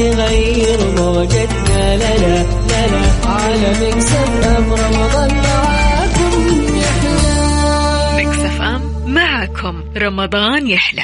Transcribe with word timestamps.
تغير 0.00 0.78
موجتنا. 0.96 1.96
لا 1.96 2.16
لا 2.18 2.42
لا 2.68 2.86
لا 2.86 3.28
على 3.28 3.70
Mix 3.80 4.46
FM 4.46 4.72
رمضان 4.72 5.30
معاكم 5.34 6.32
يحلى. 6.76 8.24
Mix 8.24 8.60
FM 8.60 8.82
معاكم 9.06 9.82
رمضان 9.96 10.66
يحلى. 10.66 11.02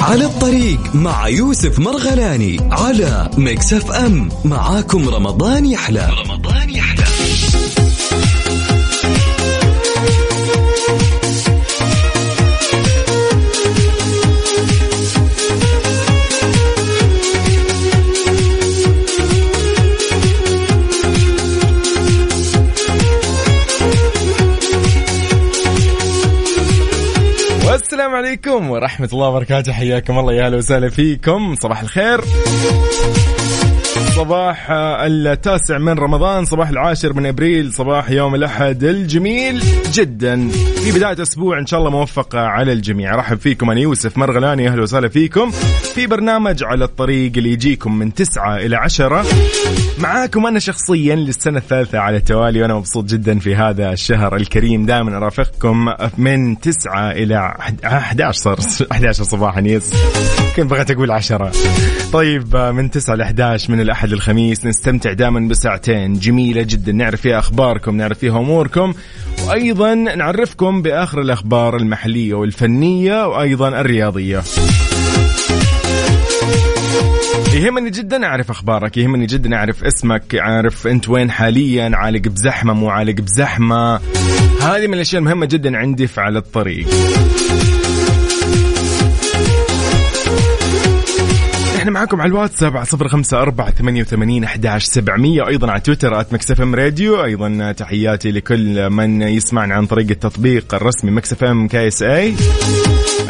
على 0.00 0.24
الطريق 0.24 0.94
مع 0.94 1.28
يوسف 1.28 1.78
مرغلاني 1.78 2.60
على 2.70 3.30
Mix 3.38 3.72
FM. 3.72 4.28
معاكم 4.44 5.08
رمضان 5.08 5.66
يحلى. 5.66 6.08
رمضان 6.24 6.39
عليكم 28.30 28.70
ورحمة 28.70 29.08
الله 29.12 29.28
وبركاته. 29.28 29.72
حياكم 29.72 30.18
الله 30.18 30.32
يا 30.32 30.46
أهلا 30.46 30.56
وسهلا 30.56 30.88
فيكم. 30.88 31.54
صباح 31.54 31.80
الخير. 31.80 32.20
صباح 34.20 34.66
التاسع 34.70 35.78
من 35.78 35.92
رمضان 35.92 36.44
صباح 36.44 36.68
العاشر 36.68 37.12
من 37.12 37.26
إبريل 37.26 37.72
صباح 37.72 38.10
يوم 38.10 38.34
الأحد 38.34 38.84
الجميل 38.84 39.62
جدا. 39.92 40.48
في 40.84 40.92
بداية 40.92 41.22
أسبوع 41.22 41.58
إن 41.58 41.66
شاء 41.66 41.80
الله 41.80 41.90
موفقة 41.90 42.40
على 42.40 42.72
الجميع. 42.72 43.14
رحب 43.14 43.38
فيكم 43.38 43.70
أنا 43.70 43.80
يوسف 43.80 44.18
مرغلاني 44.18 44.68
أهلا 44.68 44.82
وسهلا 44.82 45.08
فيكم. 45.08 45.50
في 45.94 46.06
برنامج 46.06 46.64
على 46.64 46.84
الطريق 46.84 47.32
اللي 47.36 47.52
يجيكم 47.52 47.98
من 47.98 48.14
تسعة 48.14 48.56
إلى 48.56 48.76
عشرة. 48.76 49.24
معاكم 49.98 50.46
أنا 50.46 50.58
شخصيا 50.58 51.14
للسنة 51.14 51.58
الثالثة 51.58 51.98
على 51.98 52.16
التوالي 52.16 52.62
وأنا 52.62 52.74
مبسوط 52.74 53.04
جدا 53.04 53.38
في 53.38 53.54
هذا 53.54 53.92
الشهر 53.92 54.36
الكريم. 54.36 54.86
دائما 54.86 55.16
أرافقكم 55.16 55.86
من 56.18 56.60
تسعة 56.60 57.10
إلى 57.10 57.54
11 57.84 58.32
صار 58.32 58.58
11 58.92 59.24
صباحا 59.24 59.60
يس 59.60 59.94
كنت 60.56 60.70
بغيت 60.70 60.90
أقول 60.90 61.10
10 61.10 61.52
طيب 62.12 62.56
من 62.56 62.90
9 62.90 63.14
ل 63.14 63.20
11 63.20 63.72
من 63.72 63.80
الأحد 63.80 64.09
للخميس 64.10 64.66
نستمتع 64.66 65.12
دائما 65.12 65.48
بساعتين 65.48 66.14
جميلة 66.14 66.62
جدا. 66.62 66.92
نعرف 66.92 67.20
فيها 67.20 67.38
أخباركم 67.38 67.96
نعرف 67.96 68.18
فيها 68.18 68.38
أموركم 68.38 68.94
وأيضا 69.46 69.94
نعرفكم 69.94 70.82
بآخر 70.82 71.20
الأخبار 71.20 71.76
المحلية 71.76 72.34
والفنية 72.34 73.26
وأيضا 73.26 73.68
الرياضية. 73.68 74.42
يهمني 77.54 77.90
جدا 77.90 78.24
أعرف 78.26 78.50
أخبارك 78.50 78.96
يهمني 78.96 79.26
جدا 79.26 79.56
أعرف 79.56 79.84
اسمك 79.84 80.34
أعرف 80.34 80.86
أنت 80.86 81.08
وين 81.08 81.30
حاليا 81.30 81.90
عالق 81.94 82.28
بزحمة 82.28 82.72
مو 82.72 82.90
عالق 82.90 83.14
بزحمة. 83.14 84.00
هذه 84.60 84.86
من 84.86 84.94
الأشياء 84.94 85.22
المهمة 85.22 85.46
جدا 85.46 85.76
عندي 85.76 86.06
في 86.06 86.20
على 86.20 86.38
الطريق. 86.38 86.86
إحنا 91.80 91.90
معاكم 91.90 92.20
على 92.20 92.28
الواتساب 92.28 92.76
على 92.76 92.86
صفر 92.86 93.08
خمسة 93.08 93.42
أربعة 93.42 93.70
ثمانية 93.70 94.02
وثمانين 94.02 94.44
أحداش 94.44 94.84
سبعمية 94.84 95.46
أيضا 95.46 95.70
على 95.70 95.80
تويتر 95.80 96.20
at 96.20 96.32
Mix 96.32 96.60
FM 96.60 96.74
Radio 96.74 97.24
أيضا 97.24 97.72
تحياتي 97.72 98.30
لكل 98.30 98.90
من 98.90 99.22
يسمعنا 99.22 99.74
عن 99.74 99.86
طريق 99.86 100.10
التطبيق 100.10 100.74
الرسمي 100.74 101.10
Mix 101.10 101.44
FM 101.44 101.68
KSA 101.68 102.34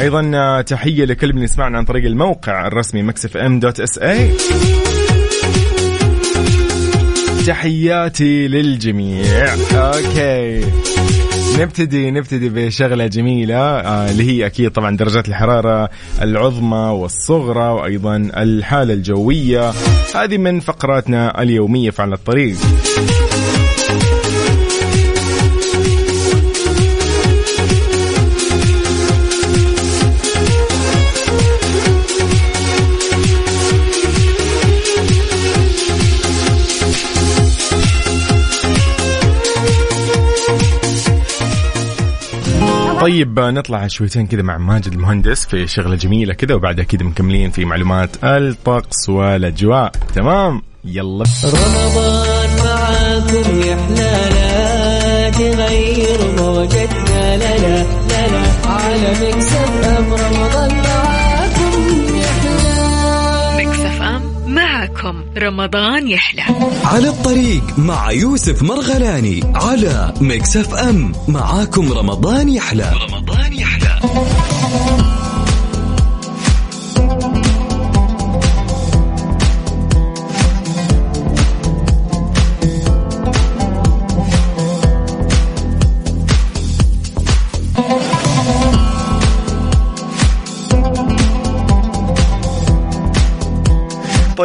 أيضا 0.01 0.63
تحية 0.63 1.05
لكل 1.05 1.35
من 1.35 1.43
يسمعنا 1.43 1.79
عن 1.79 1.85
طريق 1.85 2.05
الموقع 2.05 2.67
الرسمي 2.67 3.03
Mix 3.03 3.37
FM 3.37 3.61
dot 3.61 3.81
SA 3.81 4.31
تحياتي 7.47 8.49
للجميع. 8.49 9.55
أوكي. 9.75 10.65
نبتدي 11.59 12.11
نبتدي 12.11 12.49
بشغلة 12.49 13.07
جميلة 13.07 13.57
آه 13.57 14.11
اللي 14.11 14.25
هي 14.25 14.47
أكيد 14.47 14.71
طبعا 14.71 14.97
درجات 14.97 15.29
الحرارة 15.29 15.91
العظمى 16.23 16.77
والصغرى 16.77 17.69
وأيضا 17.69 18.17
الحالة 18.17 18.95
الجوية. 18.95 19.73
هذه 20.15 20.39
من 20.39 20.61
فقراتنا 20.61 21.43
اليومية 21.43 21.91
في 21.91 22.03
على 22.03 22.15
الطريق. 22.15 22.57
طيب 43.11 43.41
نطلع 43.41 43.87
شويتين 43.87 44.27
كذا 44.27 44.43
مع 44.43 44.59
ماجد 44.59 44.93
المهندس 44.93 45.47
في 45.47 45.67
شغلة 45.67 45.97
جميلة 45.97 46.35
كذا 46.35 46.55
وبعدها 46.55 46.85
كذا 46.85 47.03
مكملين 47.03 47.51
في 47.51 47.65
معلومات 47.65 48.11
الطقس 48.25 49.09
والأجواء. 49.09 49.93
تمام؟ 50.15 50.63
يلا. 50.85 51.25
رمضان 51.45 52.49
معاكم 52.65 53.61
يحلى 53.61 54.31
تغير 55.33 56.19
موجتنا. 56.39 57.37
لا 57.37 57.59
لا 57.59 57.87
على 58.67 59.11
Mix 59.11 59.85
FM 59.85 60.13
رمضان. 60.13 60.70
معاكم 65.11 65.25
رمضان 65.39 66.09
يحلى. 66.09 66.43
على 66.85 67.09
الطريق 67.09 67.79
مع 67.79 68.13
يوسف 68.13 68.63
مرغلاني 68.63 69.41
على 69.55 70.15
Mix 70.21 70.57
FM. 70.57 71.13
معاكم 71.29 71.93
رمضان 71.93 72.49
يحلى. 72.49 72.93
رمضان 73.09 73.53
يحلى. 73.53 74.01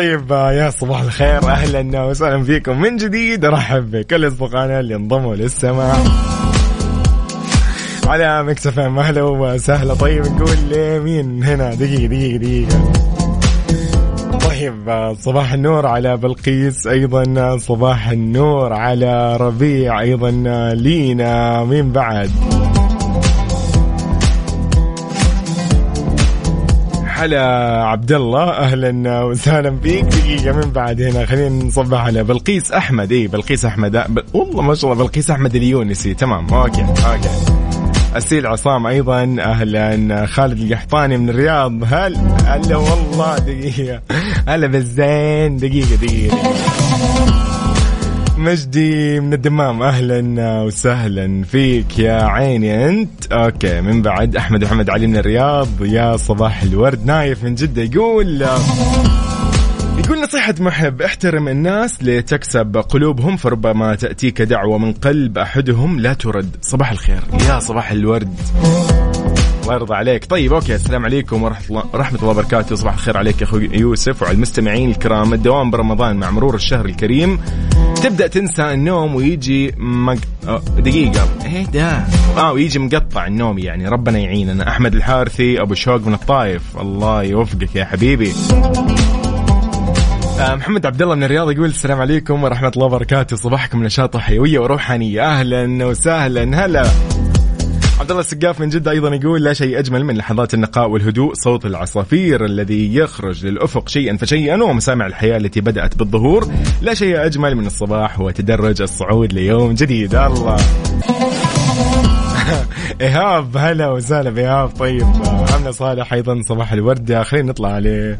طيب 0.05 0.31
يا 0.31 0.69
صباح 0.69 1.01
الخير. 1.01 1.49
أهلا 1.49 2.03
وسهلا 2.03 2.43
فيكم. 2.43 2.81
من 2.81 2.97
جديد 2.97 3.45
أرحب 3.45 3.91
بكل 3.91 4.27
اصدقائنا 4.27 4.79
اللي 4.79 4.95
انضموا 4.95 5.35
للسماع 5.35 5.95
على 8.07 8.43
Mix 8.43 8.67
FM 8.67 8.99
أهلا 8.99 9.23
وسهلا. 9.23 9.93
طيب 9.93 10.25
نقول 10.25 10.57
مين 11.03 11.43
هنا؟ 11.43 11.73
دقيقة 11.73 12.05
دقيقة 12.05 12.37
دقيقة. 12.37 12.91
طيب 14.49 15.15
صباح 15.19 15.53
النور 15.53 15.87
على 15.87 16.17
بلقيس 16.17 16.87
أيضا 16.87 17.57
صباح 17.57 18.09
النور 18.09 18.73
على 18.73 19.37
ربيع 19.37 19.99
أيضا 20.01 20.31
لينا. 20.73 21.63
مين 21.63 21.91
بعد؟ 21.91 22.31
هلا 27.25 27.83
عبد 27.83 28.11
الله 28.11 28.49
أهلا 28.49 29.23
وسهلا 29.23 29.77
فيك 29.83 30.05
دقيقة 30.05 30.55
من 30.55 30.71
بعد 30.71 31.01
هنا. 31.01 31.25
خلينا 31.25 31.63
نصبح 31.65 31.99
على 31.99 32.23
بلقيس 32.23 32.71
أحمد. 32.71 33.11
اي 33.11 33.27
بلقيس 33.27 33.65
أحمد. 33.65 34.03
والله 34.33 34.61
ما 34.61 34.75
شاء 34.75 34.93
الله 34.93 35.03
بلقيس 35.03 35.31
أحمد 35.31 35.55
اليونسي. 35.55 36.13
تمام. 36.13 36.53
okay 36.53 36.81
okay. 36.81 37.29
أسيل 38.15 38.47
عصام 38.47 38.87
أيضا. 38.87 39.35
أهلا. 39.39 40.25
خالد 40.25 40.59
القحطاني 40.59 41.17
من 41.17 41.29
الرياض. 41.29 41.83
هل 41.83 42.17
هلا 42.45 42.75
والله 42.77 43.37
دقيقة. 43.37 44.01
هلا 44.47 44.67
بالزين. 44.67 45.57
دقيقة 45.57 45.95
دقيقة, 45.95 46.35
دقيقة. 46.35 47.34
مجدي 48.45 49.19
من 49.19 49.33
الدمام. 49.33 49.81
أهلا 49.81 50.61
وسهلا 50.61 51.43
فيك 51.43 51.99
يا 51.99 52.23
عيني 52.23 52.89
أنت. 52.89 53.33
okay 53.33 53.81
من 53.81 54.01
بعد 54.01 54.35
أحمد 54.35 54.63
محمد 54.63 54.89
علي 54.89 55.07
من 55.07 55.17
الرياض 55.17 55.67
يا 55.81 56.17
صباح 56.17 56.63
الورد. 56.63 57.05
نايف 57.05 57.43
من 57.43 57.55
جدة 57.55 57.81
يقول 57.81 58.41
يقول 59.97 60.21
نصيحة 60.23 60.55
محب 60.59 61.01
احترم 61.01 61.47
الناس 61.47 62.03
لتكسب 62.03 62.77
قلوبهم 62.77 63.37
فربما 63.37 63.95
تأتيك 63.95 64.41
دعوة 64.41 64.77
من 64.77 64.93
قلب 64.93 65.37
أحدهم 65.37 65.99
لا 65.99 66.13
ترد. 66.13 66.55
صباح 66.61 66.91
الخير. 66.91 67.19
يا 67.49 67.59
صباح 67.59 67.91
الورد. 67.91 68.39
الله 69.65 69.75
يرضى 69.75 69.95
عليك. 69.95 70.25
طيب 70.25 70.53
أوكي 70.53 70.75
السلام 70.75 71.05
عليكم 71.05 71.43
ورحمة 71.43 72.19
الله 72.19 72.29
وبركاته. 72.29 72.75
صباح 72.75 72.93
الخير 72.93 73.17
عليك 73.17 73.41
يا 73.41 73.45
أخوي 73.45 73.69
يوسف 73.73 74.21
وعلى 74.21 74.35
المستمعين 74.35 74.89
الكرام. 74.89 75.33
الدوام 75.33 75.71
برمضان 75.71 76.15
مع 76.15 76.31
مرور 76.31 76.55
الشهر 76.55 76.85
الكريم. 76.85 77.39
تبدأ 78.03 78.27
تنسى 78.27 78.73
النوم 78.73 79.15
ويجي 79.15 79.73
مق... 79.77 80.17
دقيقة. 80.77 81.27
إيه 81.45 81.65
ده. 81.65 82.05
آه 82.37 82.51
ويجي 82.51 82.79
مقطع 82.79 83.27
النوم 83.27 83.57
يعني. 83.57 83.87
ربنا 83.87 84.19
يعيننا. 84.19 84.69
أحمد 84.69 84.95
الحارثي 84.95 85.61
أبو 85.61 85.73
شوق 85.73 86.07
من 86.07 86.13
الطايف. 86.13 86.61
الله 86.81 87.23
يوفقك 87.23 87.75
يا 87.75 87.85
حبيبي. 87.85 88.33
آه، 90.39 90.55
محمد 90.55 90.85
عبد 90.85 91.01
الله 91.01 91.15
من 91.15 91.23
الرياض 91.23 91.51
يقول 91.51 91.65
السلام 91.65 92.01
عليكم 92.01 92.43
ورحمة 92.43 92.71
الله 92.75 92.85
وبركاته. 92.85 93.35
صباحكم 93.35 93.83
نشاط 93.83 94.15
وحيوية 94.15 94.59
وروحانية. 94.59 95.21
أهلا 95.21 95.85
وسهلا. 95.85 96.65
هلا. 96.65 96.85
عبد 97.99 98.09
الله 98.09 98.21
السقاف 98.21 98.59
من 98.59 98.69
جدة 98.69 98.91
أيضا 98.91 99.15
يقول 99.15 99.43
لا 99.43 99.53
شيء 99.53 99.79
أجمل 99.79 100.03
من 100.03 100.17
لحظات 100.17 100.53
النقاء 100.53 100.89
والهدوء 100.89 101.33
صوت 101.33 101.65
العصافير 101.65 102.45
الذي 102.45 102.95
يخرج 102.95 103.45
للأفق 103.45 103.89
شيئا 103.89 104.17
فشيئا 104.17 104.63
ومسامع 104.63 105.05
الحياة 105.05 105.37
التي 105.37 105.61
بدأت 105.61 105.97
بالظهور. 105.97 106.47
لا 106.81 106.93
شيء 106.93 107.25
أجمل 107.25 107.55
من 107.55 107.65
الصباح 107.65 108.19
وتدرج 108.19 108.81
الصعود 108.81 109.33
ليوم 109.33 109.73
جديد. 109.73 110.15
الله. 110.15 110.57
إيهاب 113.01 113.57
هلا 113.57 113.91
وسهلا 113.91 114.29
بإيهاب. 114.29 114.69
طيب 114.69 115.07
عمنا 115.53 115.71
صالح 115.71 116.13
أيضا 116.13 116.41
صباح 116.41 116.71
الورده 116.71 117.23
خلينا 117.23 117.49
نطلع 117.49 117.69
عليه. 117.69 118.17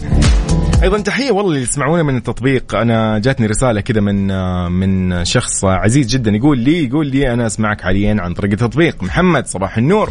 أيضا 0.86 1.00
تحية 1.00 1.32
والله 1.32 1.52
اللي 1.52 1.62
يسمعونا 1.62 2.04
من 2.04 2.18
التطبيق. 2.18 2.76
أنا 2.76 3.20
جاتني 3.20 3.48
رسالة 3.48 3.82
كذا 3.82 4.02
من 4.02 4.28
من 4.72 5.26
شخص 5.26 5.66
عزيز 5.66 6.08
جدا 6.08 6.32
يقول 6.32 6.60
لي 6.60 6.86
يقول 6.86 7.08
لي 7.08 7.34
أنا 7.34 7.46
أسمعك 7.48 7.82
حاليا 7.82 8.18
عن 8.20 8.34
طريق 8.34 8.52
التطبيق. 8.52 9.04
محمد 9.04 9.48
صباح 9.48 9.78
النور. 9.78 10.10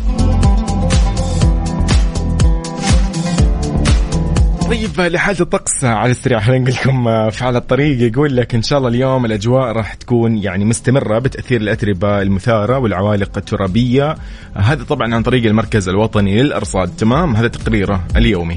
طيب 4.68 5.00
لحالة 5.00 5.40
الطقس 5.40 5.84
على 5.84 6.10
السريع 6.10 6.40
خلينا 6.40 6.64
نقول 6.64 6.74
لكم 6.74 7.30
في 7.30 7.44
على 7.44 7.58
الطريق 7.58 8.12
يقول 8.12 8.36
لك 8.36 8.54
إن 8.54 8.62
شاء 8.62 8.78
الله 8.78 8.88
اليوم 8.88 9.24
الأجواء 9.24 9.72
راح 9.72 9.94
تكون 9.94 10.36
يعني 10.36 10.64
مستمرة 10.64 11.18
بتأثير 11.18 11.60
الأتربة 11.60 12.22
المثارة 12.22 12.78
والعوالق 12.78 13.30
الترابية. 13.36 14.14
هذا 14.54 14.84
طبعا 14.84 15.14
عن 15.14 15.22
طريق 15.22 15.44
المركز 15.44 15.88
الوطني 15.88 16.42
للأرصاد 16.42 16.96
تمام؟ 16.96 17.36
هذا 17.36 17.48
تقريره 17.48 18.04
اليومي. 18.16 18.56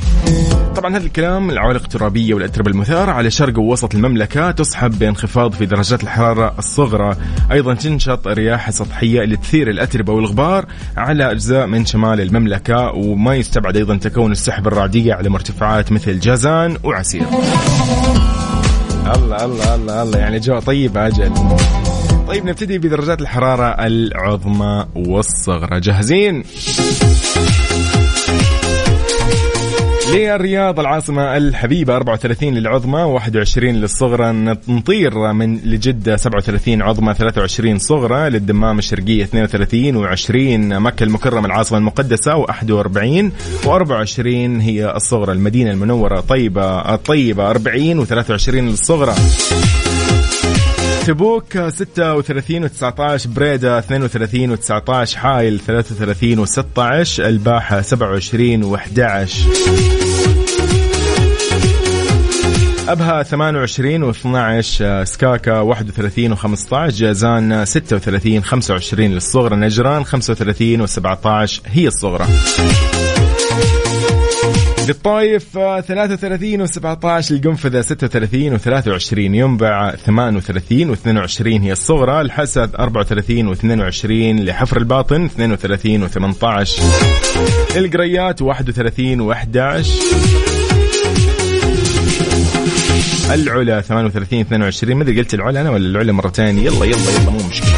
طبعا 0.75 0.97
هذا 0.97 1.05
الكلام 1.05 1.49
العوالق 1.49 1.83
الترابية 1.83 2.33
والأتربة 2.33 2.71
المثارة 2.71 3.11
على 3.11 3.31
شرق 3.31 3.59
ووسط 3.59 3.95
المملكة 3.95 4.51
تصحب 4.51 4.99
بانخفاض 4.99 5.53
في 5.53 5.65
درجات 5.65 6.03
الحرارة 6.03 6.55
الصغرى. 6.59 7.15
أيضا 7.51 7.73
تنشط 7.73 8.27
رياح 8.27 8.69
سطحية 8.69 9.21
لتثير 9.21 9.69
الأتربة 9.69 10.13
والغبار 10.13 10.65
على 10.97 11.31
أجزاء 11.31 11.67
من 11.67 11.85
شمال 11.85 12.21
المملكة 12.21 12.91
وما 12.91 13.35
يستبعد 13.35 13.77
أيضا 13.77 13.97
تكون 13.97 14.31
السحب 14.31 14.67
الرعدية 14.67 15.13
على 15.13 15.29
مرتفعات 15.29 15.91
مثل 15.97 16.19
جازان 16.19 16.77
وعسير. 16.83 17.25
الله 19.15 19.45
الله 19.45 19.75
الله 19.75 20.03
الله. 20.03 20.19
يعني 20.19 20.39
جو 20.39 20.59
طيب 20.59 20.97
أجل 20.97 21.33
طيب 22.27 22.45
نبتدي 22.45 22.77
بدرجات 22.77 23.21
الحرارة 23.21 23.65
العظمى 23.65 24.85
والصغرى. 24.95 25.79
جاهزين؟ 25.79 26.43
للرياض 30.13 30.79
العاصمة 30.79 31.37
الحبيبة 31.37 31.95
34 31.95 32.53
للعظمى 32.53 33.01
21 33.01 33.75
للصغرى. 33.75 34.31
نطير 34.67 35.33
من 35.33 35.57
لجدة 35.57 36.17
37 36.17 36.81
عظمى 36.81 37.13
23 37.13 37.77
صغرى. 37.79 38.29
للدمام 38.29 38.79
الشرقية 38.79 39.23
32 39.23 40.07
و20 40.07 40.31
مكة 40.79 41.03
المكرمة 41.03 41.45
العاصمة 41.45 41.77
المقدسة 41.77 42.45
و41 42.45 43.31
و24 43.63 44.27
هي 44.61 44.93
الصغرى. 44.95 45.31
المدينة 45.31 45.71
المنورة 45.71 46.19
طيبة 46.19 46.93
الطيبة 46.93 47.49
40 47.49 48.05
و23 48.05 48.49
للصغرى. 48.49 49.13
تبوك 51.07 51.57
36 51.69 52.69
و19 52.69 53.27
بريدة 53.27 53.79
32 53.79 54.57
و19 54.57 55.15
حايل 55.15 55.59
33 55.59 56.45
و16 56.45 57.19
الباحة 57.19 57.81
27 57.81 58.77
و11 58.77 59.96
أبها 62.87 63.23
28 63.23 64.13
و12 64.13 65.03
سكاكا 65.03 65.59
31 65.59 66.35
و15 66.35 66.73
جازان 66.73 67.65
36 67.65 68.43
25 68.43 69.11
للصغرى 69.11 69.55
نجران 69.55 70.03
35 70.03 70.87
و17 70.87 71.51
هي 71.65 71.87
الصغرى. 71.87 72.25
للطايف 74.87 75.57
33 75.57 76.67
و17 76.67 77.31
القنفذة 77.31 77.81
36 77.81 78.57
و23 78.57 79.17
ينبع 79.17 79.95
38 79.95 80.95
و22 80.95 81.45
هي 81.45 81.71
الصغرى 81.71 82.21
الحسد 82.21 82.75
34 82.75 83.55
و22 83.55 84.05
لحفر 84.41 84.77
الباطن 84.77 85.27
32 85.27 86.07
و18 86.07 86.81
القريات 87.77 88.41
31 88.41 89.33
و11 89.33 90.46
العلا 93.33 93.81
38 93.81 94.39
22 94.39 94.95
ما 94.95 95.03
ادري 95.03 95.19
قلت 95.19 95.33
العلا 95.33 95.61
أنا 95.61 95.69
ولا 95.69 95.85
العلا 95.85 96.11
مرتين 96.11 96.57
يلا 96.57 96.85
يلا 96.85 97.11
يلا 97.21 97.29
مو 97.29 97.39
مشكلة. 97.49 97.69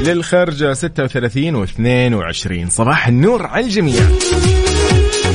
للخرج 0.00 0.72
36 0.72 1.66
و22 1.66 2.68
صباح 2.68 3.08
النور 3.08 3.46
على 3.46 3.64
الجميع. 3.64 4.02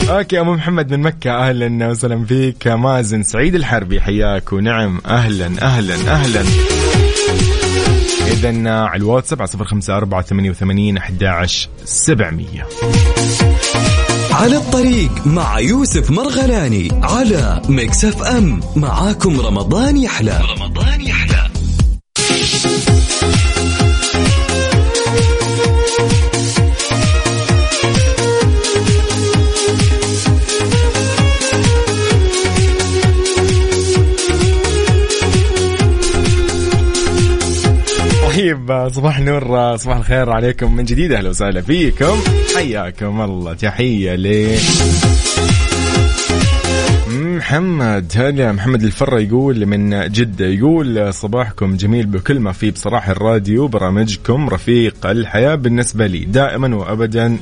أوكي 0.10 0.40
أبو 0.40 0.54
محمد 0.54 0.92
من 0.92 1.02
مكة. 1.02 1.32
أهلا 1.32 1.88
وسهلا 1.88 2.26
فيك. 2.26 2.68
مازن 2.68 3.24
سعيد 3.24 3.56
الحربي 3.56 4.02
حياك 4.02 4.54
ونعم. 4.54 5.02
أهلا 5.06 5.52
أهلا 5.62 5.96
أهلا. 5.96 6.44
اذا 8.28 8.70
على 8.70 9.00
الواتساب 9.00 9.40
على 9.42 9.48
صفر 9.48 9.66
خمسة 9.66 9.98
أربعة 9.98 10.22
ثمانية 10.22 10.50
وثمانين 10.50 10.98
أحد 10.98 11.24
سبعمية. 11.86 12.68
على 14.36 14.58
الطريق 14.58 15.28
مع 15.28 15.60
يوسف 15.60 16.12
مرغلاني 16.12 16.90
على 17.04 17.62
Mix 17.70 18.06
FM. 18.06 18.60
معاكم 18.76 19.42
رمضان 19.42 19.98
يحلى. 19.98 20.42
رمضان 20.58 21.02
يحلى. 21.02 21.45
طيب 38.56 38.90
صباح 38.90 39.18
النور 39.18 39.78
صباح 39.78 39.98
الخير 39.98 40.30
عليكم 40.30 40.76
من 40.76 40.84
جديد. 40.84 41.12
أهلا 41.12 41.30
وسهلا 41.30 41.62
فيكم. 41.62 42.20
حياكم 42.56 43.22
الله. 43.22 43.54
تحية 43.54 44.16
ل 44.16 44.58
محمد. 47.12 48.12
هلا 48.16 48.52
محمد 48.52 48.84
الفرة 48.84 49.20
يقول 49.20 49.66
من 49.66 50.12
جدة 50.12 50.46
يقول 50.46 51.14
صباحكم 51.14 51.76
جميل 51.76 52.06
بكل 52.06 52.40
ما 52.40 52.52
فيه 52.52 52.72
بصراحة 52.72 53.12
الراديو. 53.12 53.68
برامجكم 53.68 54.50
رفيق 54.50 55.06
الحياة 55.06 55.56
بالنسبة 55.56 56.08
لي. 56.08 56.26
دائما 56.26 56.76
وأبدا. 56.76 57.38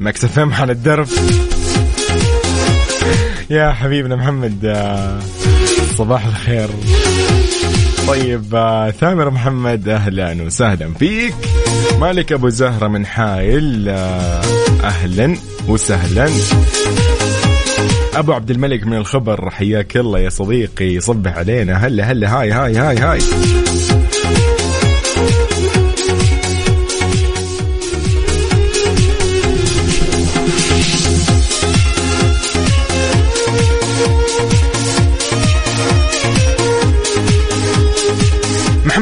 مكسفهم 0.00 0.52
على 0.52 0.72
الدرب 0.72 1.08
يا 3.50 3.72
حبيبنا 3.72 4.16
محمد 4.16 4.76
صباح 5.96 6.26
الخير. 6.26 6.68
طيب 8.10 8.54
آه، 8.54 8.90
ثامر 8.90 9.30
محمد 9.30 9.88
أهلا 9.88 10.42
وسهلا 10.42 10.94
فيك. 10.94 11.34
مالك 12.00 12.32
أبو 12.32 12.48
زهرة 12.48 12.88
من 12.88 13.06
حايل 13.06 13.88
آه، 13.88 14.42
أهلا 14.84 15.36
وسهلا. 15.68 16.28
أبو 18.14 18.32
عبد 18.32 18.50
الملك 18.50 18.86
من 18.86 18.96
الخبر 18.96 19.50
حياك 19.50 19.96
الله 19.96 20.18
يا 20.18 20.28
صديقي 20.28 21.00
صبح 21.00 21.36
علينا. 21.38 21.86
هلا 21.86 22.04
هلا 22.12 22.40
هاي 22.40 22.50
هاي 22.50 22.76
هاي 22.76 22.96
هاي. 22.98 23.18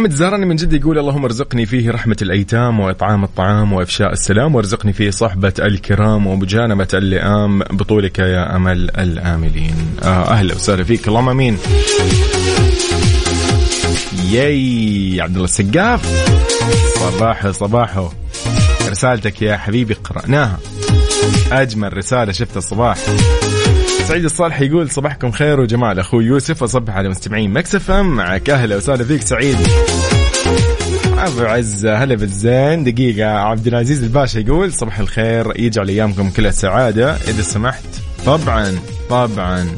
محمد 0.09 0.19
زهراني 0.19 0.47
من 0.47 0.57
جد 0.57 0.73
يقول 0.73 0.99
اللهم 0.99 1.25
ارزقني 1.25 1.67
فيه 1.67 1.91
رحمة 1.91 2.17
الأيتام 2.23 2.81
وإطعام 2.81 3.25
الطعام 3.25 3.73
وإفشاء 3.73 4.13
السلام 4.13 4.55
وارزقني 4.55 4.93
فيه 4.93 5.11
صحبة 5.11 5.53
الكرام 5.59 6.27
ومجانبة 6.27 6.89
اللئام. 6.95 7.59
بطولك 7.59 8.19
يا 8.19 8.57
أمل 8.57 8.91
الآملين. 8.91 9.97
آه 10.03 10.31
أهلا 10.31 10.55
وسهلا 10.55 10.85
فيك. 10.85 11.09
اللهم 11.09 11.29
أمين. 11.29 11.59
ياي 14.31 15.21
عبد 15.21 15.35
الله 15.35 15.45
السقاف. 15.45 16.01
صباحو 16.99 17.53
صباحو. 17.53 18.09
رسالتك 18.89 19.43
يا 19.43 19.57
حبيبي 19.57 19.95
قرأناها 19.95 20.59
أجمل 21.53 21.97
رسالة 21.97 22.33
شفتها 22.33 22.59
الصباح. 22.59 22.99
سعيد 24.09 24.25
الصالح 24.25 24.61
يقول 24.61 24.91
صباحكم 24.91 25.31
خير 25.31 25.61
وجمال 25.61 25.99
أخوي 25.99 26.25
يوسف 26.25 26.63
وصبح 26.63 26.97
على 26.97 27.09
مستمعين 27.09 27.53
مكسف 27.53 27.91
معك 27.91 28.51
أهلا 28.51 28.77
وسهلا 28.77 29.05
فيك 29.05 29.23
سعيد. 29.23 29.57
أبو 31.19 31.41
عزة 31.41 31.95
هلا 31.95 32.15
بالزين. 32.15 32.85
دقيقة 32.85 33.29
عبد 33.31 33.67
العزيز 33.67 34.03
الباشا 34.03 34.39
يقول 34.39 34.73
صباح 34.73 34.99
الخير 34.99 35.61
يجعل 35.61 35.89
أيامكم 35.89 36.31
كلها 36.31 36.51
سعادة. 36.51 37.15
إذا 37.15 37.43
سمحت 37.43 37.85
طبعا 38.29 38.79
طبعا. 39.11 39.69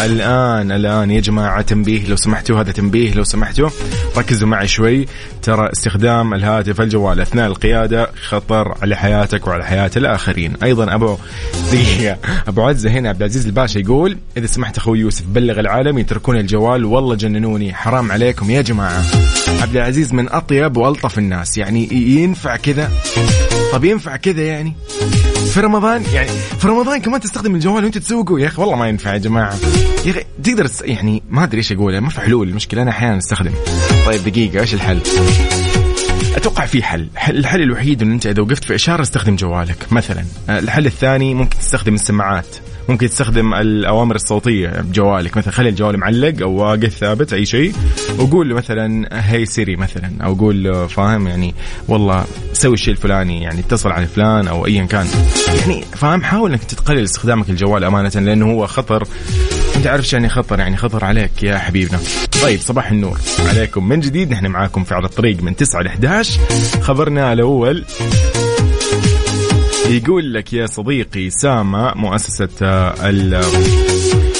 الآن 0.00 0.72
الآن 0.72 1.10
يا 1.10 1.20
جماعة 1.20 1.62
تنبيه 1.62 2.06
لو 2.06 2.16
سمحتوا 2.16 2.60
هذا 2.60 2.72
تنبيه 2.72 3.14
لو 3.14 3.24
سمحتوا. 3.24 3.68
ركزوا 4.16 4.48
معي 4.48 4.68
شوي. 4.68 5.06
ترى 5.42 5.72
استخدام 5.72 6.34
الهاتف 6.34 6.80
الجوال 6.80 7.20
أثناء 7.20 7.46
القيادة 7.46 8.10
خطر 8.28 8.74
على 8.82 8.96
حياتك 8.96 9.46
وعلى 9.46 9.64
حياة 9.64 9.90
الآخرين. 9.96 10.56
أيضا 10.62 10.94
أبو 10.94 11.16
دقيقة. 11.72 12.18
أبو 12.48 12.62
عزه 12.62 12.90
هنا 12.90 13.08
عبد 13.08 13.22
العزيز 13.22 13.46
الباشا 13.46 13.78
يقول 13.78 14.18
إذا 14.36 14.46
سمحت 14.46 14.76
أخوي 14.76 14.98
يوسف 14.98 15.24
بلغ 15.26 15.60
العالم 15.60 15.98
يتركون 15.98 16.36
الجوال. 16.36 16.84
والله 16.84 17.14
جننوني 17.14 17.74
حرام 17.74 18.12
عليكم 18.12 18.50
يا 18.50 18.62
جماعة. 18.62 19.04
عبد 19.62 19.76
العزيز 19.76 20.12
من 20.12 20.28
أطيب 20.32 20.76
وألطف 20.76 21.18
الناس. 21.18 21.58
يعني 21.58 21.92
ينفع 21.92 22.56
كذا؟ 22.56 22.90
طب 23.72 23.84
ينفع 23.84 24.16
كذا 24.16 24.42
يعني؟ 24.42 24.74
في 25.58 25.64
رمضان؟ 25.64 26.04
يعني 26.12 26.28
في 26.28 26.68
رمضان 26.68 27.00
كمان 27.00 27.20
تستخدم 27.20 27.54
الجوال 27.54 27.84
وانت 27.84 27.98
تسوقه. 27.98 28.40
يا 28.40 28.46
أخي 28.46 28.62
والله 28.62 28.76
ما 28.76 28.88
ينفع 28.88 29.12
يا 29.12 29.18
جماعة. 29.18 29.56
يا 30.06 30.10
أخي 30.10 30.24
تقدر 30.44 30.70
يعني 30.80 31.22
ما 31.30 31.44
أدري 31.44 31.58
إيش 31.58 31.72
أقول 31.72 31.98
ما 31.98 32.10
في 32.10 32.20
حلول. 32.20 32.48
المشكلة 32.48 32.82
أنا 32.82 32.90
أحيانا 32.90 33.18
أستخدم. 33.18 33.52
طيب 34.06 34.24
دقيقة 34.24 34.60
إيش 34.60 34.74
الحل؟ 34.74 35.00
أتوقع 36.36 36.66
في 36.66 36.82
حل. 36.82 37.08
الحل 37.28 37.62
الوحيد 37.62 38.02
إن 38.02 38.12
أنت 38.12 38.26
إذا 38.26 38.42
وقفت 38.42 38.64
في 38.64 38.74
إشارة 38.74 39.02
استخدم 39.02 39.36
جوالك 39.36 39.92
مثلا. 39.92 40.24
الحل 40.48 40.86
الثاني 40.86 41.34
ممكن 41.34 41.58
تستخدم 41.58 41.94
السماعات. 41.94 42.56
ممكن 42.88 43.08
تستخدم 43.08 43.54
الأوامر 43.54 44.14
الصوتية. 44.14 44.68
بجوالك 44.68 45.36
مثلا 45.36 45.52
خلي 45.52 45.68
الجوال 45.68 45.98
معلق 45.98 46.42
أو 46.42 46.52
واقف 46.52 46.88
ثابت 46.88 47.32
أي 47.32 47.46
شيء. 47.46 47.72
وقول 48.18 48.48
له 48.48 48.54
مثلا 48.54 49.08
هي 49.32 49.46
سيري 49.46 49.76
مثلا. 49.76 50.12
أو 50.24 50.34
قول 50.34 50.64
له 50.64 50.86
فاهم؟ 50.86 51.28
يعني 51.28 51.54
والله 51.88 52.24
سوي 52.52 52.74
الشيء 52.74 52.94
الفلاني 52.94 53.42
يعني 53.42 53.60
اتصل 53.60 53.90
على 53.90 54.06
فلان 54.06 54.48
أو 54.48 54.66
ايا 54.66 54.84
كان. 54.84 55.06
يعني 55.58 55.84
فاهم 55.96 56.22
حاول 56.22 56.50
إنك 56.50 56.64
تقلل 56.64 57.04
استخدامك 57.04 57.50
الجوال 57.50 57.84
أمانة 57.84 58.12
لأنه 58.14 58.50
هو 58.50 58.66
خطر. 58.66 59.06
انت 59.76 59.86
عارف 59.86 60.12
يعني 60.12 60.28
خطر 60.28 60.58
يعني 60.58 60.76
خطر 60.76 61.04
عليك 61.04 61.42
يا 61.42 61.58
حبيبنا. 61.58 61.98
طيب 62.42 62.60
صباح 62.60 62.90
النور. 62.90 63.18
عليكم. 63.48 63.88
من 63.88 64.00
جديد 64.00 64.30
نحن 64.30 64.46
معاكم 64.46 64.84
في 64.84 64.94
على 64.94 65.04
الطريق 65.04 65.42
من 65.42 65.56
9 65.56 65.82
ل 65.82 65.86
11 65.86 66.40
خبرنا 66.80 67.32
الأول. 67.32 67.84
يقول 69.96 70.34
لك 70.34 70.52
يا 70.52 70.66
صديقي 70.66 71.30
سامة 71.30 71.94
مؤسسة 71.94 72.48
ال 73.08 73.34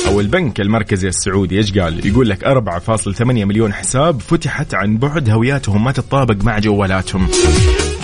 أو 0.08 0.20
البنك 0.20 0.60
المركزي 0.60 1.08
السعودي 1.08 1.56
إيش 1.56 1.78
قال؟ 1.78 2.06
يقول 2.06 2.28
لك 2.28 2.44
4.8 2.44 3.22
مليون 3.22 3.72
حساب 3.72 4.20
فتحت 4.20 4.74
عن 4.74 4.98
بعد 4.98 5.30
هوياتهم 5.30 5.84
ما 5.84 5.92
تتطابق 5.92 6.44
مع 6.44 6.58
جوالاتهم. 6.58 7.28